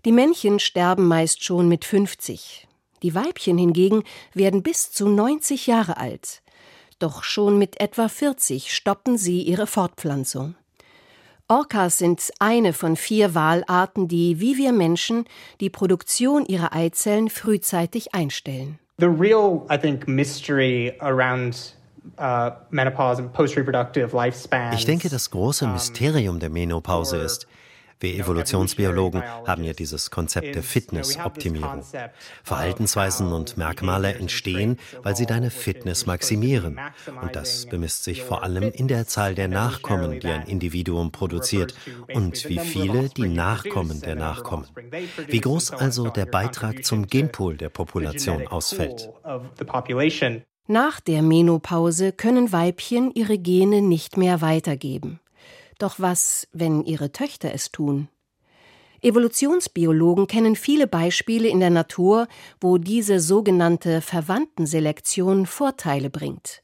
Die 0.06 0.12
Männchen 0.12 0.60
sterben 0.60 1.08
meist 1.08 1.44
schon 1.44 1.68
mit 1.68 1.84
50. 1.84 2.68
Die 3.02 3.16
Weibchen 3.16 3.58
hingegen 3.58 4.04
werden 4.36 4.62
bis 4.62 4.92
zu 4.92 5.10
90 5.10 5.66
Jahre 5.66 5.98
alt. 5.98 6.44
Doch 7.00 7.24
schon 7.24 7.58
mit 7.58 7.82
etwa 7.82 8.08
40 8.08 8.72
stoppen 8.72 9.18
sie 9.18 9.42
ihre 9.42 9.66
Fortpflanzung. 9.66 10.54
Orcas 11.48 11.98
sind 11.98 12.32
eine 12.38 12.74
von 12.74 12.96
vier 12.96 13.34
Walarten, 13.34 14.08
die, 14.08 14.40
wie 14.40 14.58
wir 14.58 14.74
Menschen, 14.74 15.26
die 15.60 15.72
Produktion 15.72 16.46
ihrer 16.46 16.74
Eizellen 16.74 17.30
frühzeitig 17.32 18.14
einstellen. 18.14 18.78
The 19.00 19.08
real, 19.08 19.66
I 19.72 19.78
think, 19.78 20.08
mystery 20.08 20.94
around 21.00 21.76
uh, 22.20 22.52
ich 24.74 24.86
denke, 24.86 25.10
das 25.10 25.32
große 25.32 25.68
Mysterium 25.68 26.40
der 26.40 26.50
Menopause 26.50 27.18
ist, 27.18 27.48
wir 28.00 28.16
Evolutionsbiologen 28.16 29.24
haben 29.24 29.64
ja 29.64 29.74
dieses 29.74 30.12
Konzept 30.12 30.56
der 30.56 30.64
Fitnessoptimierung. 30.64 31.84
Verhaltensweisen 32.44 33.32
und 33.32 33.58
Merkmale 33.58 34.14
entstehen, 34.14 34.78
weil 35.02 35.16
sie 35.16 35.25
deine 35.25 35.50
Fitness 35.50 36.06
maximieren. 36.06 36.80
Und 37.22 37.36
das 37.36 37.66
bemisst 37.68 38.04
sich 38.04 38.22
vor 38.24 38.44
allem 38.44 38.72
in 38.72 38.88
der 38.88 39.08
Zahl 39.08 39.36
der 39.36 39.48
Nachkommen, 39.48 40.20
die 40.20 40.28
ein 40.28 40.48
Individuum 40.48 41.12
produziert 41.12 41.74
und 42.14 42.48
wie 42.50 42.60
viele 42.60 43.10
die 43.10 43.28
Nachkommen 43.30 44.02
der 44.02 44.16
Nachkommen. 44.16 44.68
Wie 45.28 45.42
groß 45.42 45.72
also 45.72 46.10
der 46.10 46.25
Beitrag 46.25 46.84
zum 46.84 47.08
Genpool 47.08 47.58
der 47.58 47.70
Population 47.70 48.48
ausfällt. 48.48 49.10
Nach 50.68 51.00
der 51.00 51.22
Menopause 51.22 52.12
können 52.12 52.52
Weibchen 52.52 53.12
ihre 53.14 53.38
Gene 53.38 53.82
nicht 53.84 54.18
mehr 54.18 54.42
weitergeben. 54.42 55.20
Doch 55.77 55.96
was, 56.00 56.48
wenn 56.53 56.84
ihre 56.84 57.12
Töchter 57.12 57.53
es 57.53 57.72
tun? 57.72 58.08
Evolutionsbiologen 59.01 60.25
kennen 60.25 60.55
viele 60.55 60.88
Beispiele 60.88 61.48
in 61.48 61.60
der 61.60 61.70
Natur, 61.70 62.27
wo 62.60 62.77
diese 62.77 63.20
sogenannte 63.20 64.01
Verwandtenselektion 64.01 65.46
Vorteile 65.46 66.10
bringt. 66.10 66.62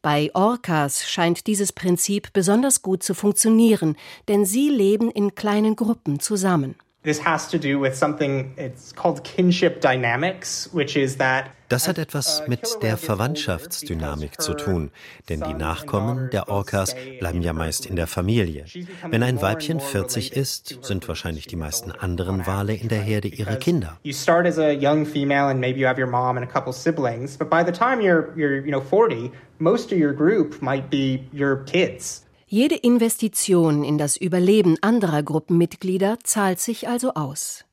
Bei 0.00 0.30
Orcas 0.34 1.08
scheint 1.08 1.46
dieses 1.46 1.72
Prinzip 1.72 2.32
besonders 2.32 2.82
gut 2.82 3.02
zu 3.02 3.14
funktionieren, 3.14 3.96
denn 4.28 4.44
sie 4.44 4.68
leben 4.68 5.10
in 5.10 5.34
kleinen 5.34 5.76
Gruppen 5.76 6.20
zusammen. 6.20 6.74
This 7.04 7.18
has 7.18 7.48
to 7.48 7.58
do 7.58 7.78
with 7.78 7.94
something 7.94 8.54
it's 8.56 8.90
called 8.94 9.24
kinship 9.24 9.82
dynamics, 9.82 10.70
which 10.72 10.96
is 10.96 11.18
that 11.18 11.50
das 11.68 11.86
hat 11.86 11.98
etwas 11.98 12.42
mit 12.46 12.82
der 12.82 12.96
Verwandtschaftsdynamik 12.96 14.40
zu 14.40 14.54
tun, 14.54 14.90
denn 15.28 15.42
die 15.42 15.52
Nachkommen 15.52 16.30
der 16.30 16.48
Orcas 16.48 16.94
bleiben 17.18 17.42
ja 17.42 17.52
meist 17.52 17.84
in 17.84 17.96
der 17.96 18.06
Familie. 18.06 18.64
Wenn 19.10 19.22
ein 19.22 19.42
Weibchen 19.42 19.80
40 19.80 20.34
ist, 20.34 20.78
sind 20.82 21.06
wahrscheinlich 21.06 21.46
die 21.46 21.56
meisten 21.56 21.90
anderen 21.92 22.46
Wale 22.46 22.74
in 22.74 22.88
der 22.88 23.02
Herde 23.02 23.28
ihre 23.28 23.58
Kinder. 23.58 23.98
You 24.02 24.14
start 24.14 24.46
as 24.46 24.58
a 24.58 24.70
young 24.70 25.04
female 25.04 25.50
and 25.50 25.60
maybe 25.60 25.80
you 25.80 25.86
have 25.86 26.00
your 26.00 26.10
mom 26.10 26.38
and 26.38 26.48
a 26.48 26.50
couple 26.50 26.72
siblings, 26.72 27.36
but 27.36 27.50
by 27.50 27.62
the 27.62 27.72
time 27.72 28.00
you're 28.00 28.32
you're 28.34 28.64
you 28.64 28.70
know 28.70 28.80
40, 28.80 29.30
most 29.58 29.92
of 29.92 29.98
your 29.98 30.14
group 30.14 30.62
might 30.62 30.88
be 30.88 31.24
your 31.32 31.64
kids. 31.64 32.23
Jede 32.56 32.76
Investition 32.76 33.82
in 33.82 33.98
das 33.98 34.16
Überleben 34.16 34.76
anderer 34.80 35.24
Gruppenmitglieder 35.24 36.18
zahlt 36.22 36.60
sich 36.60 36.86
also 36.86 37.14
aus. 37.14 37.64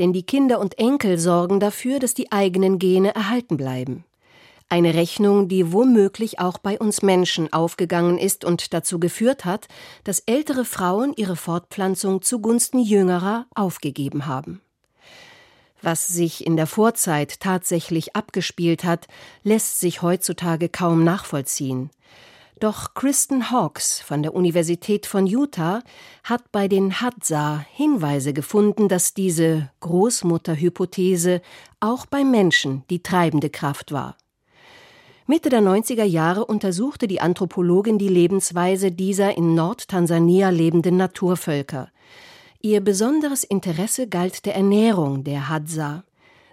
Denn 0.00 0.12
die 0.12 0.24
Kinder 0.24 0.58
und 0.58 0.76
Enkel 0.76 1.18
sorgen 1.18 1.60
dafür, 1.60 2.00
dass 2.00 2.14
die 2.14 2.32
eigenen 2.32 2.80
Gene 2.80 3.14
erhalten 3.14 3.56
bleiben. 3.56 4.04
Eine 4.68 4.94
Rechnung, 4.94 5.46
die 5.46 5.72
womöglich 5.72 6.40
auch 6.40 6.58
bei 6.58 6.80
uns 6.80 7.00
Menschen 7.02 7.52
aufgegangen 7.52 8.18
ist 8.18 8.44
und 8.44 8.74
dazu 8.74 8.98
geführt 8.98 9.44
hat, 9.44 9.68
dass 10.02 10.24
ältere 10.26 10.64
Frauen 10.64 11.12
ihre 11.14 11.36
Fortpflanzung 11.36 12.20
zugunsten 12.20 12.80
jüngerer 12.80 13.46
aufgegeben 13.54 14.26
haben. 14.26 14.60
Was 15.80 16.08
sich 16.08 16.44
in 16.44 16.56
der 16.56 16.66
Vorzeit 16.66 17.38
tatsächlich 17.38 18.16
abgespielt 18.16 18.82
hat, 18.82 19.06
lässt 19.44 19.78
sich 19.78 20.02
heutzutage 20.02 20.68
kaum 20.68 21.04
nachvollziehen. 21.04 21.90
Doch 22.60 22.94
Kristen 22.94 23.52
Hawkes 23.52 24.00
von 24.00 24.24
der 24.24 24.34
Universität 24.34 25.06
von 25.06 25.28
Utah 25.28 25.82
hat 26.24 26.50
bei 26.50 26.66
den 26.66 27.00
Hadza 27.00 27.64
Hinweise 27.72 28.32
gefunden, 28.32 28.88
dass 28.88 29.14
diese 29.14 29.70
Großmutterhypothese 29.78 31.40
auch 31.78 32.06
bei 32.06 32.24
Menschen 32.24 32.82
die 32.90 33.00
treibende 33.00 33.48
Kraft 33.48 33.92
war. 33.92 34.16
Mitte 35.28 35.50
der 35.50 35.60
90er 35.60 36.02
Jahre 36.02 36.46
untersuchte 36.46 37.06
die 37.06 37.20
Anthropologin 37.20 37.96
die 37.96 38.08
Lebensweise 38.08 38.90
dieser 38.90 39.36
in 39.36 39.54
Nordtansania 39.54 40.48
lebenden 40.50 40.96
Naturvölker. 40.96 41.90
Ihr 42.60 42.80
besonderes 42.80 43.44
Interesse 43.44 44.08
galt 44.08 44.46
der 44.46 44.56
Ernährung 44.56 45.22
der 45.22 45.48
Hadza. 45.48 46.02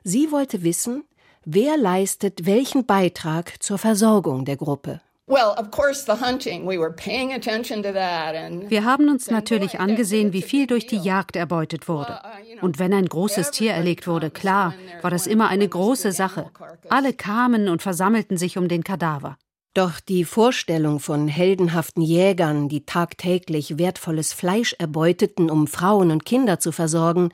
Sie 0.03 0.31
wollte 0.31 0.61
wissen, 0.61 1.03
wer 1.45 1.77
leistet 1.77 2.45
welchen 2.45 2.85
Beitrag 2.85 3.63
zur 3.63 3.79
Versorgung 3.79 4.45
der 4.45 4.57
Gruppe. 4.57 5.01
Wir 5.27 5.55
haben 8.85 9.09
uns 9.09 9.31
natürlich 9.31 9.79
angesehen, 9.79 10.33
wie 10.33 10.41
viel 10.43 10.67
durch 10.67 10.85
die 10.85 10.97
Jagd 10.97 11.35
erbeutet 11.35 11.87
wurde. 11.87 12.21
Und 12.61 12.77
wenn 12.77 12.93
ein 12.93 13.07
großes 13.07 13.49
Tier 13.49 13.71
erlegt 13.71 14.05
wurde, 14.05 14.29
klar, 14.29 14.75
war 15.01 15.09
das 15.09 15.25
immer 15.25 15.49
eine 15.49 15.67
große 15.67 16.11
Sache. 16.11 16.51
Alle 16.89 17.13
kamen 17.13 17.69
und 17.69 17.81
versammelten 17.81 18.37
sich 18.37 18.59
um 18.59 18.67
den 18.67 18.83
Kadaver. 18.83 19.37
Doch 19.73 19.99
die 19.99 20.25
Vorstellung 20.25 20.99
von 20.99 21.27
heldenhaften 21.27 22.03
Jägern, 22.03 22.69
die 22.69 22.85
tagtäglich 22.85 23.77
wertvolles 23.77 24.31
Fleisch 24.31 24.73
erbeuteten, 24.77 25.49
um 25.49 25.67
Frauen 25.67 26.11
und 26.11 26.23
Kinder 26.23 26.59
zu 26.59 26.71
versorgen, 26.71 27.31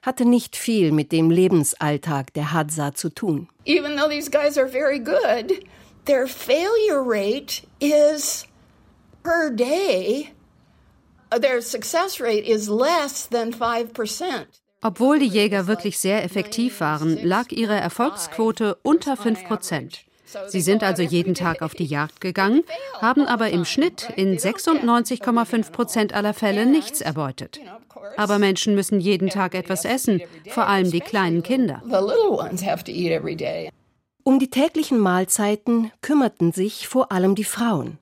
hatte 0.00 0.24
nicht 0.24 0.56
viel 0.56 0.90
mit 0.92 1.12
dem 1.12 1.30
Lebensalltag 1.30 2.32
der 2.32 2.52
Hadza 2.52 2.94
zu 2.94 3.10
tun. 3.10 3.48
Even 3.66 3.96
though 3.96 4.08
these 4.08 4.30
guys 4.30 4.56
are 4.56 4.68
very 4.68 5.00
good, 5.00 5.60
their 6.04 6.26
failure 6.26 7.02
rate 7.02 7.62
is 7.80 8.46
per 9.22 9.50
day, 9.50 10.32
uh, 11.30 11.38
their 11.38 11.60
success 11.60 12.20
rate 12.20 12.44
is 12.44 12.68
less 12.68 13.26
than 13.26 13.52
5%. 13.52 14.46
Obwohl 14.84 15.20
die 15.20 15.28
Jäger 15.28 15.68
wirklich 15.68 15.98
sehr 15.98 16.24
effektiv 16.24 16.80
waren, 16.80 17.16
lag 17.24 17.52
ihre 17.52 17.76
Erfolgsquote 17.76 18.76
unter 18.82 19.16
5 19.16 19.44
Prozent. 19.44 20.00
Sie 20.48 20.60
sind 20.60 20.82
also 20.82 21.02
jeden 21.02 21.34
Tag 21.34 21.62
auf 21.62 21.74
die 21.74 21.84
Jagd 21.84 22.20
gegangen, 22.20 22.64
haben 23.00 23.26
aber 23.26 23.50
im 23.50 23.64
Schnitt 23.64 24.08
in 24.16 24.36
96,5 24.36 25.70
Prozent 25.70 26.14
aller 26.14 26.34
Fälle 26.34 26.66
nichts 26.66 27.00
erbeutet. 27.00 27.60
Aber 28.16 28.38
Menschen 28.38 28.74
müssen 28.74 28.98
jeden 28.98 29.28
Tag 29.28 29.54
etwas 29.54 29.84
essen, 29.84 30.22
vor 30.48 30.66
allem 30.66 30.90
die 30.90 31.00
kleinen 31.00 31.42
Kinder. 31.42 31.82
Um 34.24 34.38
die 34.38 34.50
täglichen 34.50 34.98
Mahlzeiten 34.98 35.90
kümmerten 36.00 36.52
sich 36.52 36.86
vor 36.86 37.10
allem 37.10 37.34
die 37.34 37.44
Frauen. 37.44 37.98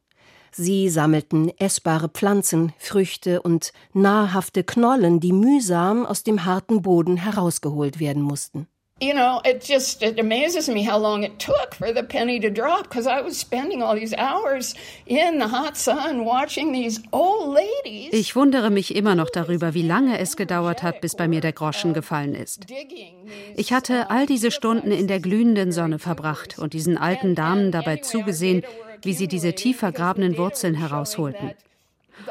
Sie 0.52 0.88
sammelten 0.88 1.50
essbare 1.58 2.08
Pflanzen, 2.08 2.72
Früchte 2.78 3.40
und 3.40 3.72
nahrhafte 3.92 4.64
Knollen, 4.64 5.20
die 5.20 5.32
mühsam 5.32 6.04
aus 6.04 6.22
dem 6.22 6.44
harten 6.44 6.82
Boden 6.82 7.16
herausgeholt 7.16 8.00
werden 8.00 8.22
mussten 8.22 8.66
you 9.00 9.14
know, 9.14 9.40
it 9.44 9.64
just 9.64 10.02
it 10.02 10.18
amazes 10.18 10.68
me 10.68 10.82
how 10.82 10.98
long 10.98 11.24
it 11.24 11.38
took 11.38 11.74
for 11.74 11.92
the 11.92 12.02
penny 12.02 12.38
to 12.40 12.50
drop 12.50 12.84
because 12.84 13.06
I 13.06 13.22
was 13.22 13.38
spending 13.38 13.82
all 13.82 13.94
these 13.94 14.14
hours 14.16 14.74
in 15.06 15.38
the 15.38 15.48
hot 15.48 15.76
sun 15.76 16.24
watching 16.24 16.72
these 16.72 17.00
old 17.12 17.54
ladies. 17.54 18.12
Ich 18.12 18.36
wundere 18.36 18.70
mich 18.70 18.94
immer 18.94 19.14
noch 19.14 19.30
darüber, 19.30 19.74
wie 19.74 19.82
lange 19.82 20.18
es 20.18 20.36
gedauert 20.36 20.82
hat, 20.82 21.00
bis 21.00 21.14
bei 21.14 21.28
mir 21.28 21.40
der 21.40 21.52
Groschen 21.52 21.94
gefallen 21.94 22.34
ist. 22.34 22.66
Ich 23.56 23.72
hatte 23.72 24.10
all 24.10 24.26
diese 24.26 24.50
Stunden 24.50 24.92
in 24.92 25.06
der 25.06 25.20
glühenden 25.20 25.72
Sonne 25.72 25.98
verbracht 25.98 26.58
und 26.58 26.74
diesen 26.74 26.98
alten 26.98 27.34
Damen 27.34 27.72
dabei 27.72 27.96
zugesehen, 27.96 28.62
wie 29.02 29.14
sie 29.14 29.28
diese 29.28 29.54
tief 29.54 29.78
vergrabenen 29.78 30.36
Wurzeln 30.36 30.74
herausholten. 30.74 31.52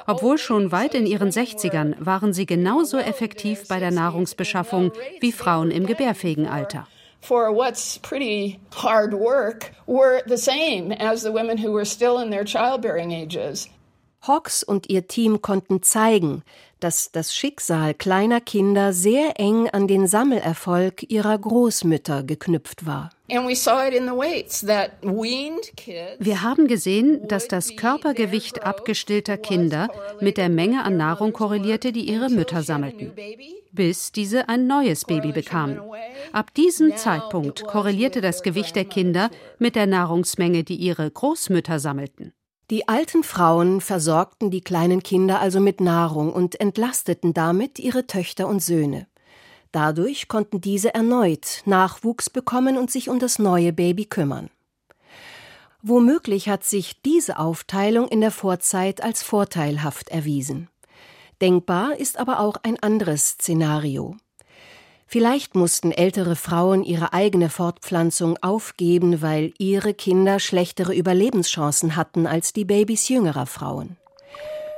Obwohl 0.07 0.37
schon 0.37 0.71
weit 0.71 0.93
in 0.93 1.05
ihren 1.05 1.29
60ern 1.29 1.95
waren 1.99 2.33
sie 2.33 2.45
genauso 2.45 2.97
effektiv 2.97 3.67
bei 3.67 3.79
der 3.79 3.91
Nahrungsbeschaffung 3.91 4.91
wie 5.19 5.31
Frauen 5.31 5.71
im 5.71 5.85
gebärfähigen 5.85 6.47
Alter. 6.47 6.87
for 7.21 7.51
what's 7.51 7.97
pretty 7.97 8.59
hard 8.71 9.13
work 9.13 9.71
were 9.85 10.21
the 10.25 10.37
same 10.37 10.91
as 10.93 11.21
the 11.21 11.31
women 11.31 11.57
who 11.57 11.71
were 11.71 11.85
still 11.85 12.19
in 12.19 12.29
their 12.29 12.43
childbearing 12.43 13.11
ages. 13.11 13.67
Hawks 14.21 14.63
und 14.63 14.89
ihr 14.89 15.07
Team 15.07 15.41
konnten 15.41 15.81
zeigen, 15.81 16.43
dass 16.79 17.11
das 17.11 17.35
Schicksal 17.35 17.93
kleiner 17.93 18.41
Kinder 18.41 18.93
sehr 18.93 19.39
eng 19.39 19.69
an 19.69 19.87
den 19.87 20.07
Sammelerfolg 20.07 21.09
ihrer 21.09 21.37
Großmütter 21.37 22.23
geknüpft 22.23 22.85
war. 22.85 23.09
Wir 26.19 26.41
haben 26.41 26.67
gesehen, 26.67 27.27
dass 27.27 27.47
das 27.47 27.75
Körpergewicht 27.75 28.63
abgestillter 28.63 29.37
Kinder 29.37 29.89
mit 30.19 30.37
der 30.37 30.49
Menge 30.49 30.83
an 30.83 30.97
Nahrung 30.97 31.31
korrelierte, 31.33 31.91
die 31.91 32.09
ihre 32.09 32.29
Mütter 32.29 32.63
sammelten, 32.63 33.11
bis 33.71 34.11
diese 34.11 34.49
ein 34.49 34.67
neues 34.67 35.05
Baby 35.05 35.31
bekamen. 35.31 35.79
Ab 36.31 36.53
diesem 36.55 36.95
Zeitpunkt 36.97 37.63
korrelierte 37.65 38.21
das 38.21 38.41
Gewicht 38.41 38.75
der 38.75 38.85
Kinder 38.85 39.29
mit 39.59 39.75
der 39.75 39.85
Nahrungsmenge, 39.87 40.63
die 40.63 40.75
ihre 40.75 41.09
Großmütter 41.09 41.79
sammelten. 41.79 42.33
Die 42.69 42.87
alten 42.87 43.23
Frauen 43.23 43.81
versorgten 43.81 44.51
die 44.51 44.61
kleinen 44.61 45.01
Kinder 45.01 45.39
also 45.39 45.59
mit 45.59 45.81
Nahrung 45.81 46.31
und 46.31 46.59
entlasteten 46.59 47.33
damit 47.33 47.79
ihre 47.79 48.05
Töchter 48.05 48.47
und 48.47 48.61
Söhne. 48.61 49.07
Dadurch 49.71 50.27
konnten 50.27 50.61
diese 50.61 50.93
erneut 50.93 51.63
Nachwuchs 51.65 52.29
bekommen 52.29 52.77
und 52.77 52.91
sich 52.91 53.09
um 53.09 53.17
das 53.17 53.39
neue 53.39 53.73
Baby 53.73 54.05
kümmern. 54.05 54.49
Womöglich 55.81 56.49
hat 56.49 56.63
sich 56.63 57.01
diese 57.01 57.39
Aufteilung 57.39 58.07
in 58.07 58.21
der 58.21 58.31
Vorzeit 58.31 59.01
als 59.01 59.23
vorteilhaft 59.23 60.09
erwiesen. 60.09 60.69
Denkbar 61.41 61.95
ist 61.95 62.19
aber 62.19 62.39
auch 62.39 62.57
ein 62.63 62.77
anderes 62.79 63.29
Szenario. 63.29 64.15
Vielleicht 65.11 65.55
mussten 65.55 65.91
ältere 65.91 66.35
Frauen 66.35 66.83
ihre 66.83 67.13
eigene 67.13 67.49
Fortpflanzung 67.49 68.37
aufgeben, 68.43 69.23
weil 69.23 69.53
ihre 69.57 69.95
Kinder 69.95 70.39
schlechtere 70.39 70.93
Überlebenschancen 70.93 71.95
hatten 71.95 72.27
als 72.27 72.53
die 72.53 72.63
Babys 72.63 73.09
jüngerer 73.09 73.47
Frauen. 73.47 73.97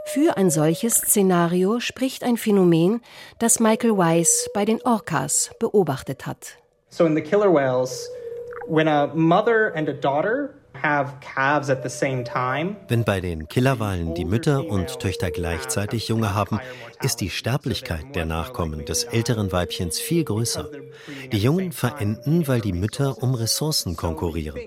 Für 0.05 0.37
ein 0.37 0.49
solches 0.49 0.95
Szenario 0.95 1.81
spricht 1.81 2.23
ein 2.23 2.37
Phänomen, 2.37 3.01
das 3.39 3.59
Michael 3.59 3.97
Weiss 3.97 4.49
bei 4.53 4.63
den 4.63 4.81
Orcas 4.83 5.51
beobachtet 5.59 6.25
hat. 6.25 6.55
So 6.87 7.05
in 7.05 7.13
the 7.13 7.21
killer 7.21 7.53
whales, 7.53 8.09
when 8.69 8.87
a 8.87 9.07
mother 9.13 9.75
and 9.75 9.89
a 9.89 9.93
daughter 9.93 10.60
wenn 12.87 13.03
bei 13.03 13.21
den 13.21 13.47
Killerwalen 13.47 14.15
die 14.15 14.25
Mütter 14.25 14.65
und 14.65 14.99
Töchter 14.99 15.29
gleichzeitig 15.29 16.07
Junge 16.07 16.33
haben, 16.33 16.59
ist 17.01 17.21
die 17.21 17.29
Sterblichkeit 17.29 18.15
der 18.15 18.25
Nachkommen 18.25 18.85
des 18.85 19.03
älteren 19.03 19.51
Weibchens 19.51 19.99
viel 19.99 20.23
größer. 20.23 20.69
Die 21.31 21.37
Jungen 21.37 21.71
verenden, 21.71 22.47
weil 22.47 22.61
die 22.61 22.73
Mütter 22.73 23.21
um 23.21 23.35
Ressourcen 23.35 23.95
konkurrieren. 23.95 24.59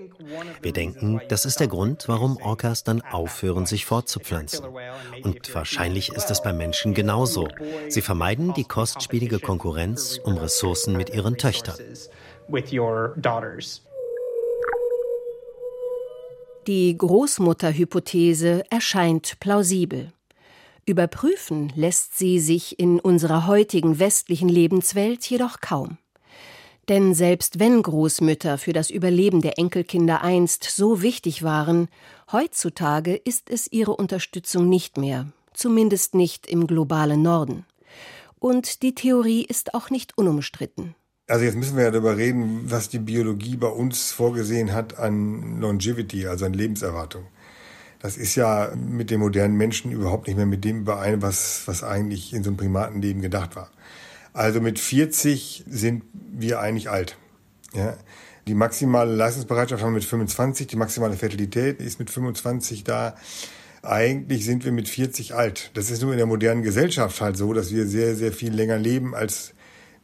Wir 0.61 0.73
denken, 0.73 1.21
das 1.29 1.45
ist 1.45 1.59
der 1.59 1.67
Grund, 1.67 2.07
warum 2.07 2.37
Orcas 2.37 2.83
dann 2.83 3.01
aufhören, 3.01 3.65
sich 3.65 3.85
fortzupflanzen. 3.85 4.65
Und 5.23 5.53
wahrscheinlich 5.53 6.13
ist 6.13 6.31
es 6.31 6.41
bei 6.41 6.53
Menschen 6.53 6.93
genauso. 6.93 7.47
Sie 7.89 8.01
vermeiden 8.01 8.53
die 8.53 8.65
kostspielige 8.65 9.39
Konkurrenz 9.39 10.19
um 10.23 10.37
Ressourcen 10.37 10.95
mit 10.95 11.09
ihren 11.09 11.37
Töchtern. 11.37 11.77
Die 16.67 16.97
Großmutterhypothese 16.97 18.63
erscheint 18.71 19.39
plausibel. 19.39 20.11
Überprüfen 20.87 21.71
lässt 21.75 22.17
sie 22.17 22.39
sich 22.39 22.79
in 22.79 22.99
unserer 22.99 23.45
heutigen 23.45 23.99
westlichen 23.99 24.49
Lebenswelt 24.49 25.23
jedoch 25.29 25.61
kaum. 25.61 25.99
Denn 26.89 27.13
selbst 27.13 27.59
wenn 27.59 27.83
Großmütter 27.83 28.57
für 28.57 28.73
das 28.73 28.89
Überleben 28.89 29.41
der 29.41 29.59
Enkelkinder 29.59 30.23
einst 30.23 30.63
so 30.63 31.03
wichtig 31.03 31.43
waren, 31.43 31.87
heutzutage 32.31 33.15
ist 33.15 33.51
es 33.51 33.71
ihre 33.71 33.95
Unterstützung 33.95 34.67
nicht 34.67 34.97
mehr, 34.97 35.27
zumindest 35.53 36.15
nicht 36.15 36.47
im 36.47 36.65
globalen 36.65 37.21
Norden. 37.21 37.67
Und 38.39 38.81
die 38.81 38.95
Theorie 38.95 39.43
ist 39.43 39.75
auch 39.75 39.91
nicht 39.91 40.17
unumstritten. 40.17 40.95
Also 41.27 41.43
jetzt 41.43 41.55
müssen 41.55 41.75
wir 41.75 41.85
ja 41.85 41.91
darüber 41.91 42.17
reden, 42.17 42.69
was 42.69 42.89
die 42.89 42.99
Biologie 42.99 43.57
bei 43.57 43.67
uns 43.67 44.11
vorgesehen 44.11 44.73
hat 44.73 44.99
an 44.99 45.59
Longevity, 45.59 46.27
also 46.27 46.45
an 46.45 46.53
Lebenserwartung. 46.53 47.25
das 47.99 48.17
ist 48.17 48.35
ja 48.35 48.71
mit 48.75 49.09
dem 49.09 49.21
modernen 49.21 49.57
Menschen 49.57 49.91
überhaupt 49.91 50.27
nicht 50.27 50.35
mehr 50.35 50.45
mit 50.45 50.63
dem 50.63 50.81
überein, 50.81 51.23
was, 51.23 51.63
was 51.65 51.83
eigentlich 51.83 52.33
in 52.33 52.43
so 52.43 52.51
einem 52.51 52.57
Primatenleben 52.57 53.23
gedacht 53.23 53.55
war. 53.55 53.71
Also 54.33 54.61
mit 54.61 54.77
40 54.79 55.63
sind 55.67 56.03
wir 56.13 56.59
eigentlich 56.59 56.91
alt. 56.91 57.17
Ja. 57.73 57.97
Die 58.47 58.53
maximale 58.53 59.15
Leistungsbereitschaft 59.15 59.81
haben 59.81 59.93
wir 59.93 59.95
mit 59.95 60.05
25, 60.05 60.67
die 60.67 60.75
maximale 60.75 61.15
Fertilität 61.15 61.79
ist 61.79 61.97
mit 61.97 62.11
25 62.11 62.83
da. 62.83 63.15
Eigentlich 63.81 64.45
sind 64.45 64.65
wir 64.65 64.71
mit 64.71 64.87
40 64.87 65.33
alt. 65.33 65.71
Das 65.73 65.89
ist 65.89 66.03
nur 66.03 66.11
in 66.11 66.17
der 66.17 66.27
modernen 66.27 66.61
Gesellschaft 66.61 67.21
halt 67.21 67.37
so, 67.37 67.53
dass 67.53 67.73
wir 67.73 67.87
sehr, 67.87 68.15
sehr 68.15 68.31
viel 68.31 68.53
länger 68.53 68.77
leben 68.77 69.15
als 69.15 69.53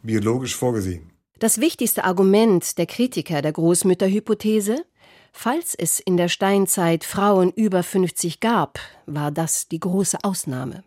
biologisch 0.02 0.56
vorgesehen. 0.56 1.11
Das 1.42 1.60
wichtigste 1.60 2.04
Argument 2.04 2.78
der 2.78 2.86
Kritiker 2.86 3.42
der 3.42 3.52
Großmütterhypothese 3.52 4.86
Falls 5.34 5.74
es 5.74 6.00
in 6.00 6.16
der 6.16 6.28
Steinzeit 6.28 7.04
Frauen 7.04 7.52
über 7.56 7.82
50 7.82 8.42
gab, 8.42 8.78
war 9.08 9.32
das 9.32 9.68
die 9.68 9.80
große 9.80 10.20
Ausnahme. 10.22 10.84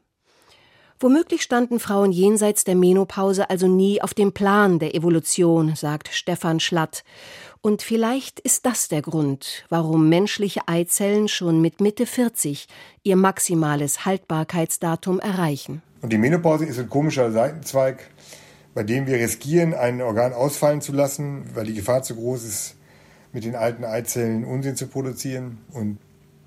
Womöglich 1.00 1.42
standen 1.42 1.80
Frauen 1.80 2.12
jenseits 2.12 2.62
der 2.62 2.76
Menopause 2.76 3.50
also 3.50 3.66
nie 3.66 4.00
auf 4.00 4.14
dem 4.14 4.30
Plan 4.30 4.78
der 4.78 4.94
Evolution, 4.94 5.74
sagt 5.74 6.06
Stefan 6.12 6.60
Schlatt. 6.60 7.02
Und 7.60 7.82
vielleicht 7.82 8.38
ist 8.38 8.64
das 8.64 8.86
der 8.86 9.02
Grund, 9.02 9.64
warum 9.70 10.08
menschliche 10.08 10.68
Eizellen 10.68 11.26
schon 11.26 11.60
mit 11.62 11.80
Mitte 11.80 12.06
40 12.06 12.68
ihr 13.02 13.16
maximales 13.16 14.04
Haltbarkeitsdatum 14.04 15.18
erreichen. 15.18 15.82
Und 16.00 16.12
die 16.12 16.18
Menopause 16.18 16.64
ist 16.64 16.78
ein 16.78 16.88
komischer 16.88 17.32
Seitenzweig, 17.32 18.08
bei 18.74 18.82
dem 18.82 19.06
wir 19.06 19.16
riskieren, 19.16 19.72
ein 19.72 20.02
Organ 20.02 20.32
ausfallen 20.32 20.80
zu 20.80 20.92
lassen, 20.92 21.44
weil 21.54 21.66
die 21.66 21.74
Gefahr 21.74 22.02
zu 22.02 22.16
groß 22.16 22.44
ist, 22.44 22.76
mit 23.32 23.44
den 23.44 23.54
alten 23.54 23.84
Eizellen 23.84 24.44
Unsinn 24.44 24.76
zu 24.76 24.88
produzieren. 24.88 25.58
Und 25.72 25.98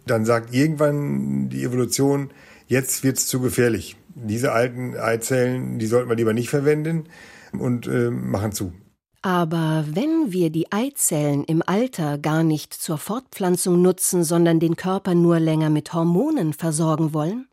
dann 0.06 0.26
sagt 0.26 0.54
irgendwann 0.54 1.50
die 1.50 1.64
Evolution, 1.64 2.32
jetzt 2.68 3.04
wird 3.04 3.18
es 3.18 3.28
zu 3.28 3.40
gefährlich. 3.40 3.96
Diese 4.16 4.52
alten 4.52 4.98
Eizellen, 4.98 5.80
die 5.80 5.88
sollten 5.88 6.10
wir 6.10 6.16
lieber 6.16 6.34
nicht 6.34 6.50
verwenden 6.50 7.06
und 7.54 7.88
äh, 7.88 8.10
machen 8.10 8.52
zu. 8.52 8.74
Aber 9.22 9.86
wenn 9.92 10.32
wir 10.32 10.50
die 10.50 10.72
Eizellen 10.72 11.44
im 11.44 11.62
Alter 11.66 12.18
gar 12.18 12.44
nicht 12.44 12.74
zur 12.74 12.98
Fortpflanzung 12.98 13.82
nutzen, 13.82 14.24
sondern 14.24 14.60
den 14.60 14.76
Körper 14.76 15.16
nur 15.16 15.40
länger 15.40 15.70
mit 15.70 15.94
Hormonen 15.94 16.54
versorgen 16.54 17.14
wollen, 17.14 17.48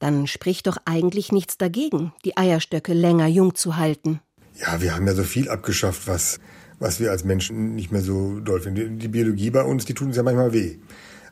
dann 0.00 0.26
spricht 0.26 0.66
doch 0.66 0.78
eigentlich 0.84 1.30
nichts 1.30 1.56
dagegen, 1.56 2.12
die 2.24 2.36
Eierstöcke 2.36 2.92
länger 2.92 3.28
jung 3.28 3.54
zu 3.54 3.76
halten. 3.76 4.20
Ja, 4.58 4.80
wir 4.82 4.96
haben 4.96 5.06
ja 5.06 5.14
so 5.14 5.22
viel 5.22 5.48
abgeschafft, 5.48 6.08
was 6.08 6.40
was 6.80 6.98
wir 6.98 7.10
als 7.10 7.24
Menschen 7.24 7.76
nicht 7.76 7.92
mehr 7.92 8.00
so 8.00 8.40
doll 8.40 8.60
finden. 8.60 8.98
Die 8.98 9.08
Biologie 9.08 9.50
bei 9.50 9.62
uns, 9.62 9.84
die 9.84 9.94
tut 9.94 10.08
uns 10.08 10.16
ja 10.16 10.22
manchmal 10.22 10.52
weh. 10.52 10.78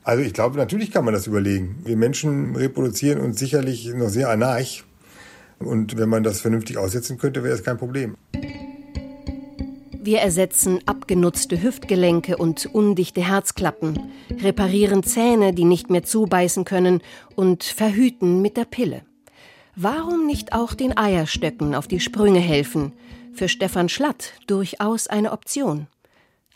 Also 0.04 0.22
ich 0.22 0.33
glaube, 0.33 0.57
natürlich 0.57 0.92
kann 0.92 1.04
man 1.04 1.14
das 1.14 1.26
überlegen. 1.26 1.83
Wir 1.85 1.96
Menschen 1.96 2.54
reproduzieren 2.54 3.20
uns 3.20 3.38
sicherlich 3.38 3.92
noch 3.94 4.11
sehr 4.11 4.28
anarch. 4.28 4.85
Und 5.59 5.96
wenn 5.96 6.09
man 6.09 6.22
das 6.22 6.40
vernünftig 6.40 6.78
aussetzen 6.78 7.18
könnte, 7.18 7.42
wäre 7.42 7.54
es 7.54 7.64
kein 7.64 7.78
Problem. 7.78 8.16
Wir 10.00 10.20
ersetzen 10.20 10.78
abgenutzte 10.87 11.61
Hüftgelenke 11.61 12.37
und 12.37 12.66
undichte 12.72 13.20
Herzklappen, 13.20 13.98
reparieren 14.40 15.02
Zähne, 15.02 15.52
die 15.52 15.64
nicht 15.64 15.90
mehr 15.90 16.04
zubeißen 16.04 16.64
können 16.64 17.02
und 17.34 17.64
verhüten 17.64 18.40
mit 18.40 18.56
der 18.56 18.64
Pille. 18.64 19.02
Warum 19.74 20.26
nicht 20.26 20.52
auch 20.52 20.74
den 20.74 20.96
Eierstöcken 20.96 21.74
auf 21.74 21.88
die 21.88 21.98
Sprünge 21.98 22.38
helfen? 22.38 22.92
Für 23.34 23.48
Stefan 23.48 23.88
Schlatt 23.88 24.34
durchaus 24.46 25.08
eine 25.08 25.32
Option. 25.32 25.88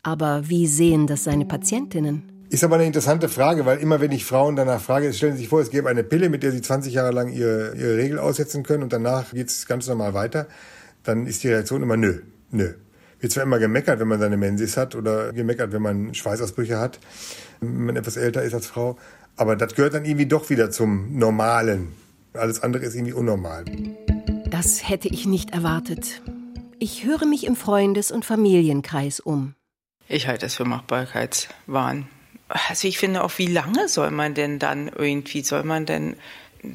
Aber 0.04 0.48
wie 0.48 0.66
sehen 0.68 1.06
das 1.06 1.24
seine 1.24 1.44
Patientinnen? 1.44 2.46
Ist 2.48 2.64
aber 2.64 2.76
eine 2.76 2.86
interessante 2.86 3.28
Frage, 3.28 3.66
weil 3.66 3.78
immer 3.78 4.00
wenn 4.00 4.12
ich 4.12 4.24
Frauen 4.24 4.56
danach 4.56 4.80
frage, 4.80 5.12
stellen 5.12 5.34
sie 5.34 5.40
sich 5.40 5.48
vor, 5.48 5.60
es 5.60 5.70
gäbe 5.70 5.88
eine 5.88 6.04
Pille, 6.04 6.28
mit 6.28 6.42
der 6.42 6.52
sie 6.52 6.60
20 6.60 6.94
Jahre 6.94 7.10
lang 7.10 7.32
ihre, 7.32 7.74
ihre 7.76 7.96
Regel 7.96 8.18
aussetzen 8.18 8.62
können 8.62 8.82
und 8.82 8.92
danach 8.92 9.32
geht 9.32 9.48
es 9.48 9.66
ganz 9.66 9.88
normal 9.88 10.14
weiter, 10.14 10.46
dann 11.02 11.26
ist 11.26 11.42
die 11.42 11.48
Reaktion 11.48 11.82
immer 11.82 11.96
nö, 11.96 12.20
nö. 12.50 12.74
Wird 13.22 13.32
zwar 13.32 13.44
immer 13.44 13.60
gemeckert, 13.60 14.00
wenn 14.00 14.08
man 14.08 14.18
seine 14.18 14.36
Mensis 14.36 14.76
hat 14.76 14.96
oder 14.96 15.32
gemeckert, 15.32 15.72
wenn 15.72 15.80
man 15.80 16.12
Schweißausbrüche 16.12 16.80
hat, 16.80 16.98
wenn 17.60 17.86
man 17.86 17.96
etwas 17.96 18.16
älter 18.16 18.42
ist 18.42 18.52
als 18.52 18.66
Frau, 18.66 18.98
aber 19.36 19.54
das 19.54 19.76
gehört 19.76 19.94
dann 19.94 20.04
irgendwie 20.04 20.26
doch 20.26 20.50
wieder 20.50 20.72
zum 20.72 21.16
Normalen. 21.16 21.92
Alles 22.34 22.64
andere 22.64 22.84
ist 22.84 22.96
irgendwie 22.96 23.12
unnormal. 23.12 23.64
Das 24.50 24.88
hätte 24.88 25.06
ich 25.06 25.24
nicht 25.24 25.52
erwartet. 25.52 26.20
Ich 26.80 27.04
höre 27.04 27.24
mich 27.24 27.46
im 27.46 27.54
Freundes- 27.54 28.10
und 28.10 28.24
Familienkreis 28.24 29.20
um. 29.20 29.54
Ich 30.08 30.26
halte 30.26 30.46
es 30.46 30.56
für 30.56 30.64
Machbarkeitswahn. 30.64 32.08
Also 32.48 32.88
ich 32.88 32.98
finde 32.98 33.22
auch, 33.22 33.38
wie 33.38 33.46
lange 33.46 33.86
soll 33.88 34.10
man 34.10 34.34
denn 34.34 34.58
dann 34.58 34.88
irgendwie, 34.88 35.42
soll 35.42 35.62
man 35.62 35.86
denn, 35.86 36.16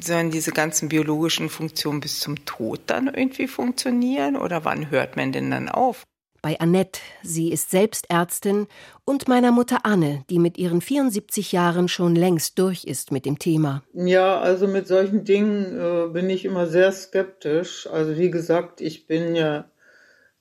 sollen 0.00 0.30
diese 0.30 0.52
ganzen 0.52 0.88
biologischen 0.88 1.50
Funktionen 1.50 2.00
bis 2.00 2.20
zum 2.20 2.46
Tod 2.46 2.80
dann 2.86 3.06
irgendwie 3.06 3.48
funktionieren 3.48 4.34
oder 4.34 4.64
wann 4.64 4.90
hört 4.90 5.16
man 5.16 5.30
denn 5.32 5.50
dann 5.50 5.68
auf? 5.68 6.04
Bei 6.40 6.60
Annette, 6.60 7.00
sie 7.22 7.50
ist 7.50 7.70
selbst 7.70 8.10
Ärztin, 8.10 8.68
und 9.04 9.26
meiner 9.26 9.50
Mutter 9.50 9.84
Anne, 9.84 10.24
die 10.30 10.38
mit 10.38 10.56
ihren 10.56 10.80
74 10.80 11.50
Jahren 11.50 11.88
schon 11.88 12.14
längst 12.14 12.58
durch 12.58 12.84
ist 12.84 13.10
mit 13.10 13.26
dem 13.26 13.38
Thema. 13.38 13.82
Ja, 13.92 14.38
also 14.38 14.68
mit 14.68 14.86
solchen 14.86 15.24
Dingen 15.24 15.78
äh, 15.78 16.08
bin 16.12 16.30
ich 16.30 16.44
immer 16.44 16.66
sehr 16.66 16.92
skeptisch. 16.92 17.88
Also 17.88 18.16
wie 18.16 18.30
gesagt, 18.30 18.80
ich 18.80 19.06
bin 19.06 19.34
ja 19.34 19.68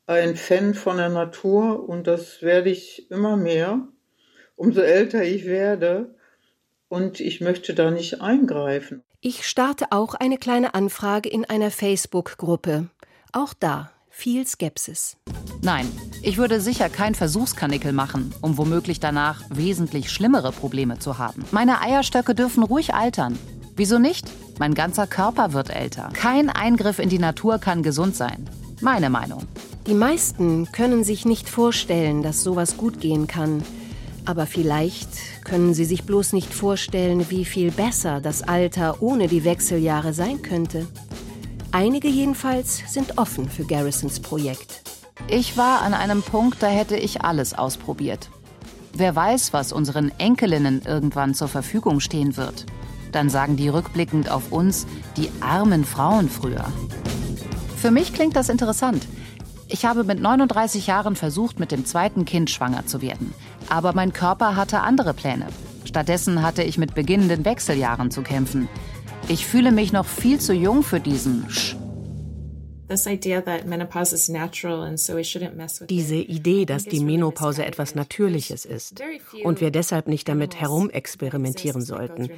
ein 0.06 0.36
Fan 0.36 0.76
von 0.76 0.98
der 0.98 1.10
Natur 1.10 1.90
und 1.90 2.06
das 2.06 2.42
werde 2.42 2.70
ich 2.70 3.10
immer 3.10 3.36
mehr, 3.36 3.88
umso 4.56 4.82
älter 4.82 5.24
ich 5.24 5.46
werde. 5.46 6.16
Und 6.90 7.20
ich 7.20 7.42
möchte 7.42 7.74
da 7.74 7.92
nicht 7.92 8.22
eingreifen. 8.22 9.04
Ich 9.20 9.46
starte 9.46 9.88
auch 9.90 10.14
eine 10.14 10.38
kleine 10.38 10.74
Anfrage 10.74 11.28
in 11.28 11.44
einer 11.44 11.72
Facebook-Gruppe. 11.72 12.88
Auch 13.34 13.54
da 13.54 13.92
viel 14.18 14.48
Skepsis. 14.48 15.16
Nein, 15.62 15.88
ich 16.24 16.38
würde 16.38 16.60
sicher 16.60 16.90
kein 16.90 17.14
Versuchskanickel 17.14 17.94
machen, 17.94 18.34
um 18.42 18.58
womöglich 18.58 19.00
danach 19.00 19.44
wesentlich 19.50 20.10
schlimmere 20.10 20.52
Probleme 20.52 20.98
zu 20.98 21.20
haben. 21.20 21.46
Meine 21.52 21.82
Eierstöcke 21.82 22.34
dürfen 22.34 22.64
ruhig 22.64 22.96
altern. 22.96 23.38
Wieso 23.76 24.00
nicht? 24.00 24.26
Mein 24.58 24.74
ganzer 24.74 25.06
Körper 25.06 25.54
wird 25.54 25.70
älter. 25.70 26.10
Kein 26.14 26.50
Eingriff 26.50 26.98
in 26.98 27.10
die 27.10 27.20
Natur 27.20 27.60
kann 27.60 27.84
gesund 27.84 28.16
sein. 28.16 28.50
Meine 28.82 29.12
Meinung. 29.12 29.44
Die 29.86 29.94
meisten 29.94 30.72
können 30.72 31.04
sich 31.04 31.26
nicht 31.26 31.48
vorstellen, 31.48 32.24
dass 32.24 32.44
sowas 32.44 32.76
gut 32.76 33.00
gehen 33.00 33.28
kann. 33.28 33.62
Aber 34.26 34.48
vielleicht 34.48 35.10
können 35.44 35.76
sie 35.76 35.86
sich 35.86 36.06
bloß 36.06 36.34
nicht 36.34 36.52
vorstellen, 36.52 37.30
wie 37.30 37.46
viel 37.46 37.70
besser 37.70 38.20
das 38.20 38.42
Alter 38.42 39.04
ohne 39.04 39.28
die 39.28 39.44
Wechseljahre 39.44 40.14
sein 40.14 40.42
könnte. 40.42 40.88
Einige 41.72 42.08
jedenfalls 42.08 42.82
sind 42.88 43.18
offen 43.18 43.50
für 43.50 43.66
Garrisons 43.66 44.20
Projekt. 44.20 44.82
Ich 45.28 45.58
war 45.58 45.82
an 45.82 45.94
einem 45.94 46.22
Punkt, 46.24 46.64
da 46.64 46.68
hätte 46.68 46.96
ich 46.96 47.22
alles 47.22 47.54
ausprobiert. 47.54 48.30
Wer 48.94 49.16
weiß, 49.16 49.52
was 49.54 49.74
unseren 49.74 50.12
Enkelinnen 50.18 50.82
irgendwann 50.86 51.34
zur 51.34 51.50
Verfügung 51.50 52.00
stehen 52.00 52.38
wird. 52.38 52.66
Dann 53.12 53.30
sagen 53.30 53.58
die 53.58 53.68
rückblickend 53.68 54.32
auf 54.32 54.52
uns, 54.52 54.88
die 55.18 55.30
armen 55.42 55.84
Frauen 55.84 56.30
früher. 56.30 56.66
Für 57.76 57.92
mich 57.92 58.14
klingt 58.14 58.36
das 58.36 58.50
interessant. 58.50 59.08
Ich 59.68 59.86
habe 59.86 60.06
mit 60.06 60.22
39 60.22 60.88
Jahren 60.88 61.16
versucht, 61.16 61.60
mit 61.60 61.72
dem 61.72 61.86
zweiten 61.86 62.24
Kind 62.24 62.50
schwanger 62.50 62.86
zu 62.86 63.02
werden. 63.02 63.34
Aber 63.70 63.94
mein 63.94 64.14
Körper 64.14 64.56
hatte 64.56 64.80
andere 64.80 65.14
Pläne. 65.14 65.48
Stattdessen 65.84 66.42
hatte 66.42 66.64
ich 66.64 66.78
mit 66.78 66.96
beginnenden 66.96 67.44
Wechseljahren 67.44 68.10
zu 68.10 68.22
kämpfen. 68.22 68.70
Ich 69.28 69.46
fühle 69.46 69.72
mich 69.72 69.92
noch 69.92 70.06
viel 70.06 70.40
zu 70.40 70.54
jung 70.54 70.84
für 70.84 71.00
diesen 71.00 71.50
Sch. 71.50 71.76
Diese 75.90 76.16
Idee, 76.16 76.66
dass 76.66 76.84
die 76.86 77.00
Menopause 77.02 77.66
etwas 77.66 77.96
Natürliches 77.96 78.64
ist 78.64 79.04
und 79.44 79.60
wir 79.60 79.72
deshalb 79.72 80.08
nicht 80.08 80.30
damit 80.30 80.56
herumexperimentieren 80.56 81.82
sollten. 81.82 82.30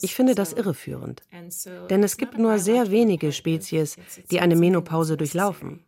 Ich 0.00 0.14
finde 0.14 0.36
das 0.36 0.52
irreführend. 0.52 1.22
Denn 1.90 2.04
es 2.04 2.16
gibt 2.16 2.38
nur 2.38 2.60
sehr 2.60 2.92
wenige 2.92 3.32
Spezies, 3.32 3.96
die 4.30 4.38
eine 4.38 4.54
Menopause 4.54 5.16
durchlaufen. 5.16 5.84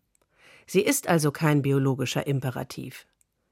Sie 0.67 0.81
ist 0.81 1.09
also 1.09 1.31
kein 1.31 1.63
biologischer 1.63 2.27
Imperativ. 2.27 3.07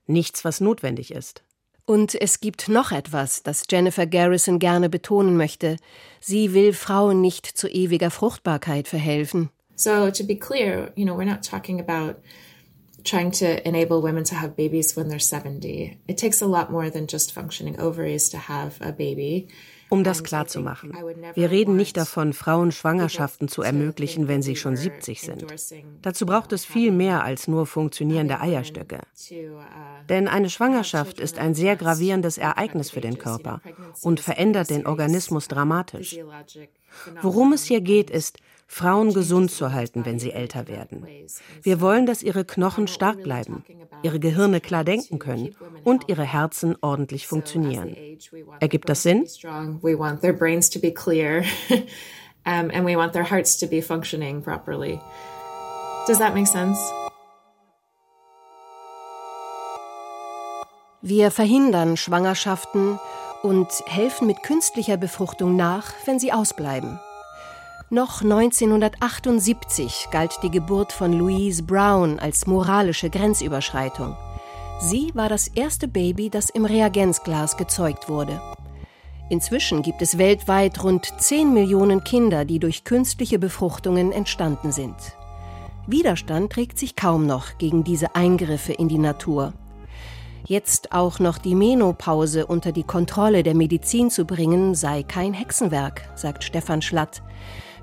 Nichts, 0.07 0.45
was 0.45 0.61
notwendig 0.61 1.13
ist. 1.13 1.45
Und 1.89 2.15
es 2.21 2.41
gibt 2.41 2.69
noch 2.69 2.93
etwas, 2.93 3.43
das 3.43 3.63
Jennifer 3.71 4.05
Garrison 4.05 4.59
gerne 4.59 4.91
betonen 4.91 5.39
möchte. 5.39 5.79
Sie 6.21 6.53
will 6.53 6.75
Frauen 6.75 7.23
nicht 7.23 7.47
zu 7.47 7.67
ewiger 7.67 8.11
Fruchtbarkeit 8.11 8.89
verhelfen. 8.89 9.49
So 9.75 10.11
to 10.11 10.23
be 10.23 10.37
clear, 10.37 10.93
you 10.97 11.07
know, 11.07 11.17
we're 11.17 11.25
not 11.25 11.43
talking 11.43 11.81
about 11.81 12.21
trying 13.09 13.31
to 13.33 13.67
enable 13.67 14.03
women 14.03 14.25
to 14.25 14.35
have 14.35 14.55
babies 14.57 14.97
when 14.97 15.09
they're 15.09 15.19
70. 15.19 15.99
It 16.07 16.19
takes 16.19 16.43
a 16.43 16.47
lot 16.47 16.71
more 16.71 16.91
than 16.91 17.07
just 17.07 17.33
functioning 17.33 17.81
ovaries 17.81 18.29
to 18.31 18.39
have 18.39 18.81
a 18.81 18.93
baby. 18.93 19.49
Um 19.91 20.05
das 20.05 20.23
klarzumachen, 20.23 20.93
wir 21.35 21.51
reden 21.51 21.75
nicht 21.75 21.97
davon, 21.97 22.35
Frauen 22.35 22.73
Schwangerschaften 22.73 23.49
zu 23.49 23.63
ermöglichen, 23.63 24.29
wenn 24.29 24.43
sie 24.43 24.55
schon 24.55 24.77
70 24.77 25.23
sind. 25.23 25.47
Dazu 26.03 26.27
braucht 26.27 26.53
es 26.53 26.67
viel 26.67 26.93
mehr 26.93 27.25
als 27.25 27.49
nur 27.49 27.65
funktionierende 27.65 28.39
Eierstöcke. 28.39 29.01
Denn 30.11 30.29
eine 30.29 30.51
Schwangerschaft 30.51 31.21
ist 31.21 31.39
ein 31.39 31.55
sehr 31.55 31.75
gravierendes 31.77 32.37
Ereignis 32.37 32.91
für 32.91 33.01
den 33.01 33.17
Körper 33.17 33.63
und 34.03 34.21
verändert 34.21 34.69
den 34.69 34.87
Organismus 34.87 35.49
dramatisch. 35.49 36.19
Worum 37.23 37.55
es 37.55 37.65
hier 37.65 37.81
geht, 37.81 38.11
ist, 38.11 38.39
Frauen 38.71 39.15
gesund 39.15 39.51
zu 39.51 39.73
halten, 39.73 40.05
wenn 40.05 40.19
sie 40.19 40.31
älter 40.31 40.69
werden. 40.69 41.07
Wir 41.63 41.81
wollen, 41.81 42.05
dass 42.05 42.23
ihre 42.23 42.45
Knochen 42.45 42.87
stark 42.87 43.25
bleiben, 43.25 43.65
ihre 44.03 44.21
Gehirne 44.21 44.61
klar 44.61 44.85
denken 44.85 45.19
können 45.19 45.57
und 45.85 46.09
ihre 46.09 46.23
Herzen 46.23 46.77
ordentlich 46.83 47.27
funktionieren. 47.27 47.97
Ergibt 48.61 48.89
das 48.89 49.03
Sinn? 49.03 49.27
and 52.45 52.85
we 52.85 52.97
want 52.97 53.13
their 53.13 53.25
hearts 53.25 53.57
to 53.59 53.67
be 53.67 53.83
functioning 53.83 54.43
properly. 54.43 55.01
Does 56.07 56.19
that 56.19 56.35
make 56.35 56.47
sense? 56.47 56.79
Wir 61.01 61.31
verhindern 61.31 61.97
Schwangerschaften 61.97 62.99
und 63.43 63.69
helfen 63.87 64.27
mit 64.27 64.43
künstlicher 64.43 64.97
Befruchtung 64.97 65.57
nach, 65.57 65.93
wenn 66.07 66.19
sie 66.19 66.33
ausbleiben. 66.33 66.99
Noch 67.91 68.21
1978 68.21 70.09
galt 70.11 70.41
die 70.43 70.51
Geburt 70.51 70.93
von 70.93 71.11
Louise 71.11 71.63
Brown 71.63 72.19
als 72.19 72.47
moralische 72.47 73.09
Grenzüberschreitung. 73.09 74.15
Sie 74.79 75.11
war 75.15 75.31
das 75.31 75.49
erste 75.49 75.89
Baby, 75.89 76.29
das 76.29 76.51
im 76.51 76.67
Reagenzglas 76.67 77.57
gezeugt 77.57 78.11
wurde. 78.11 78.43
Inzwischen 79.31 79.81
gibt 79.81 80.03
es 80.03 80.19
weltweit 80.19 80.85
rund 80.85 81.07
10 81.19 81.55
Millionen 81.55 82.05
Kinder, 82.05 82.45
die 82.45 82.59
durch 82.59 82.85
künstliche 82.85 83.39
Befruchtungen 83.39 84.13
entstanden 84.13 84.71
sind. 84.71 84.97
Widerstand 85.87 86.53
trägt 86.53 86.79
sich 86.79 86.95
kaum 86.95 87.27
noch 87.27 87.57
gegen 87.57 87.85
diese 87.85 88.15
Eingriffe 88.15 88.75
in 88.75 88.89
die 88.89 88.99
Natur. 88.99 89.55
Jetzt 90.45 90.93
auch 90.93 91.21
noch 91.21 91.39
die 91.39 91.55
Menopause 91.55 92.45
unter 92.45 92.71
die 92.73 92.85
Kontrolle 92.85 93.43
der 93.43 93.55
Medizin 93.55 94.11
zu 94.11 94.27
bringen, 94.27 94.75
sei 94.75 95.05
kein 95.05 95.33
Hexenwerk, 95.33 96.03
sagt 96.17 96.45
Stefan 96.45 96.83
Schlatt. 96.83 97.23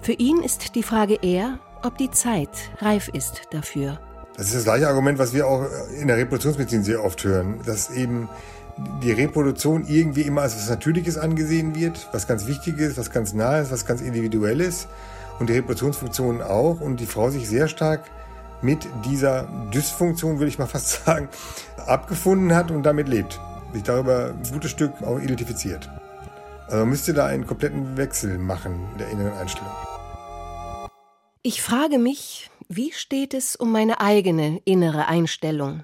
Für 0.06 0.14
ihn 0.14 0.44
ist 0.44 0.76
die 0.76 0.84
Frage 0.84 1.16
eher, 1.24 1.58
ob 1.82 1.98
die 1.98 2.12
Zeit 2.12 2.52
reif 2.78 3.08
ist 3.08 3.42
dafür. 3.50 4.00
Das 4.38 4.46
ist 4.46 4.54
das 4.54 4.64
gleiche 4.66 4.88
Argument, 4.88 5.18
was 5.18 5.34
wir 5.34 5.48
auch 5.48 5.66
in 6.00 6.08
der 6.08 6.18
Reproduktionsmedizin 6.18 6.84
sehr 6.84 7.04
oft 7.04 7.24
hören, 7.24 7.60
dass 7.66 7.90
eben 7.90 8.30
die 9.02 9.12
Reproduktion 9.12 9.84
irgendwie 9.88 10.22
immer 10.22 10.44
als 10.44 10.56
was 10.58 10.70
Natürliches 10.70 11.18
angesehen 11.18 11.74
wird, 11.74 12.08
was 12.12 12.28
ganz 12.28 12.46
Wichtiges, 12.46 13.00
was 13.00 13.10
ganz 13.10 13.34
Nahes, 13.34 13.72
was 13.72 13.88
ganz 13.88 14.02
Individuelles 14.02 14.88
und 15.40 15.50
die 15.50 15.54
Reproduktionsfunktion 15.54 16.44
auch 16.44 16.82
und 16.82 17.00
die 17.00 17.08
Frau 17.08 17.32
sich 17.32 17.50
sehr 17.50 17.68
stark 17.68 18.04
mit 18.62 18.88
dieser 19.06 19.48
Dysfunktion, 19.74 20.38
würde 20.38 20.50
ich 20.50 20.60
mal 20.60 20.68
fast 20.68 21.04
sagen, 21.04 21.30
abgefunden 21.84 22.54
hat 22.54 22.70
und 22.70 22.84
damit 22.84 23.08
lebt. 23.08 23.40
Sich 23.74 23.82
darüber 23.82 24.36
ein 24.36 24.52
gutes 24.54 24.70
Stück 24.70 25.02
auch 25.02 25.20
identifiziert. 25.20 25.90
Also 26.68 26.78
man 26.78 26.90
müsste 26.90 27.16
da 27.16 27.26
einen 27.26 27.48
kompletten 27.48 27.98
Wechsel 27.98 28.38
machen 28.38 28.88
in 28.94 28.98
der 29.00 29.10
inneren 29.10 29.34
Einstellung. 29.34 29.72
Ich 31.48 31.62
frage 31.62 32.00
mich, 32.00 32.50
wie 32.70 32.92
steht 32.92 33.36
es 33.36 33.56
um 33.56 33.72
meine 33.72 34.02
eigene 34.02 34.64
innere 34.66 35.06
Einstellung? 35.06 35.84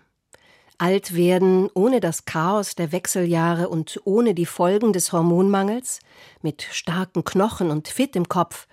Alt 0.80 1.16
werden 1.16 1.70
ohne 1.76 2.00
das 2.00 2.26
Chaos 2.26 2.74
der 2.74 2.92
Wechseljahre 2.92 3.70
und 3.70 4.02
ohne 4.04 4.34
die 4.34 4.48
Folgen 4.48 4.92
des 4.92 5.14
Hormonmangels, 5.14 6.00
mit 6.42 6.64
starken 6.64 7.24
Knochen 7.24 7.70
und 7.70 7.88
fit 7.88 8.16
im 8.16 8.28
Kopf. 8.28 8.68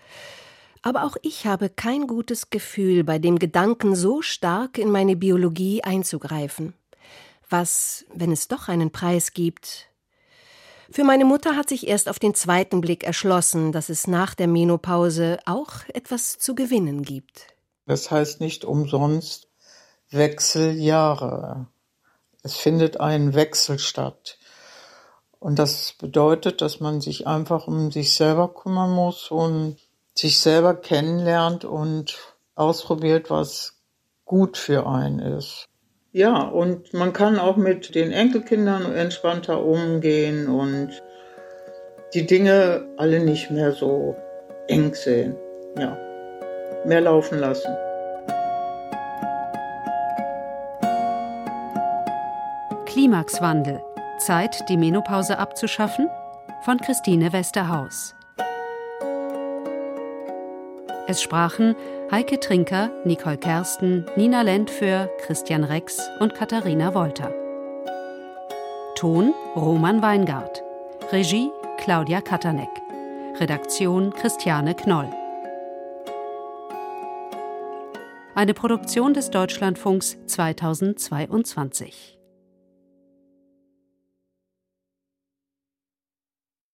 Aber 0.81 1.05
auch 1.05 1.18
ich 1.20 1.44
habe 1.44 1.68
kein 1.68 2.07
gutes 2.07 2.48
Gefühl 2.48 3.05
bei 3.05 3.18
dem 3.18 3.38
Gedanken, 3.38 3.94
so 3.94 4.22
stark 4.22 4.79
in 4.79 4.90
meine 4.90 5.14
Biologie 5.14 5.85
einzugreifen. 5.85 6.72
Was, 7.51 8.07
wenn 8.14 8.33
es 8.33 8.48
doch 8.48 8.68
einen 8.68 8.92
Preis 8.92 9.35
gibt, 9.35 9.88
für 10.90 11.05
meine 11.05 11.24
Mutter 11.24 11.57
hat 11.57 11.68
sich 11.68 11.87
erst 11.87 12.09
auf 12.09 12.18
den 12.18 12.35
zweiten 12.35 12.81
Blick 12.81 13.05
erschlossen, 13.05 13.72
dass 13.72 13.88
es 13.88 14.07
nach 14.07 14.35
der 14.35 14.46
Menopause 14.48 15.38
auch 15.44 15.72
etwas 15.92 16.38
zu 16.38 16.55
gewinnen 16.55 17.03
gibt. 17.03 17.46
Das 17.87 18.11
heißt 18.11 18.40
nicht 18.40 18.64
umsonst 18.64 19.48
Wechseljahre. 20.11 21.66
Es 22.42 22.57
findet 22.57 23.01
ein 23.01 23.35
Wechsel 23.35 23.79
statt. 23.79 24.38
Und 25.40 25.59
das 25.59 25.92
bedeutet, 25.92 26.62
dass 26.62 26.81
man 26.81 27.01
sich 27.01 27.27
einfach 27.27 27.66
um 27.66 27.92
sich 27.92 28.14
selber 28.14 28.53
kümmern 28.53 28.90
muss 28.90 29.31
und 29.31 29.77
sich 30.14 30.40
selber 30.40 30.74
kennenlernt 30.74 31.64
und 31.64 32.16
ausprobiert, 32.55 33.31
was 33.31 33.77
gut 34.24 34.57
für 34.57 34.87
einen 34.87 35.20
ist. 35.20 35.68
Ja, 36.18 36.40
und 36.40 36.92
man 36.94 37.12
kann 37.12 37.38
auch 37.38 37.57
mit 37.57 37.94
den 37.94 38.11
Enkelkindern 38.11 38.92
entspannter 38.92 39.64
umgehen 39.64 40.48
und 40.48 41.00
die 42.12 42.26
Dinge 42.26 42.85
alle 42.96 43.20
nicht 43.20 43.52
mehr 43.52 43.70
so 43.70 44.16
eng 44.66 44.92
sehen. 44.94 45.37
Ja, 45.78 45.96
mehr 46.85 47.02
laufen 47.02 47.38
lassen. 47.38 47.72
Klimaxwandel. 52.87 53.81
Zeit, 54.18 54.68
die 54.68 54.76
Menopause 54.76 55.38
abzuschaffen? 55.38 56.09
Von 56.64 56.78
Christine 56.78 57.33
Westerhaus. 57.33 58.16
Es 61.07 61.22
sprachen 61.22 61.76
Heike 62.10 62.40
Trinker, 62.40 62.90
Nicole 63.04 63.36
Kersten, 63.36 64.06
Nina 64.16 64.40
Lentföhr, 64.40 65.10
Christian 65.26 65.62
Rex 65.62 66.00
und 66.20 66.34
Katharina 66.34 66.94
Wolter. 66.94 67.30
Ton 68.94 69.34
Roman 69.54 70.00
Weingart. 70.00 70.62
Regie 71.12 71.50
Claudia 71.76 72.22
Katanek. 72.22 72.70
Redaktion 73.38 74.10
Christiane 74.14 74.74
Knoll. 74.74 75.10
Eine 78.34 78.54
Produktion 78.54 79.12
des 79.12 79.28
Deutschlandfunks 79.28 80.16
2022. 80.24 82.17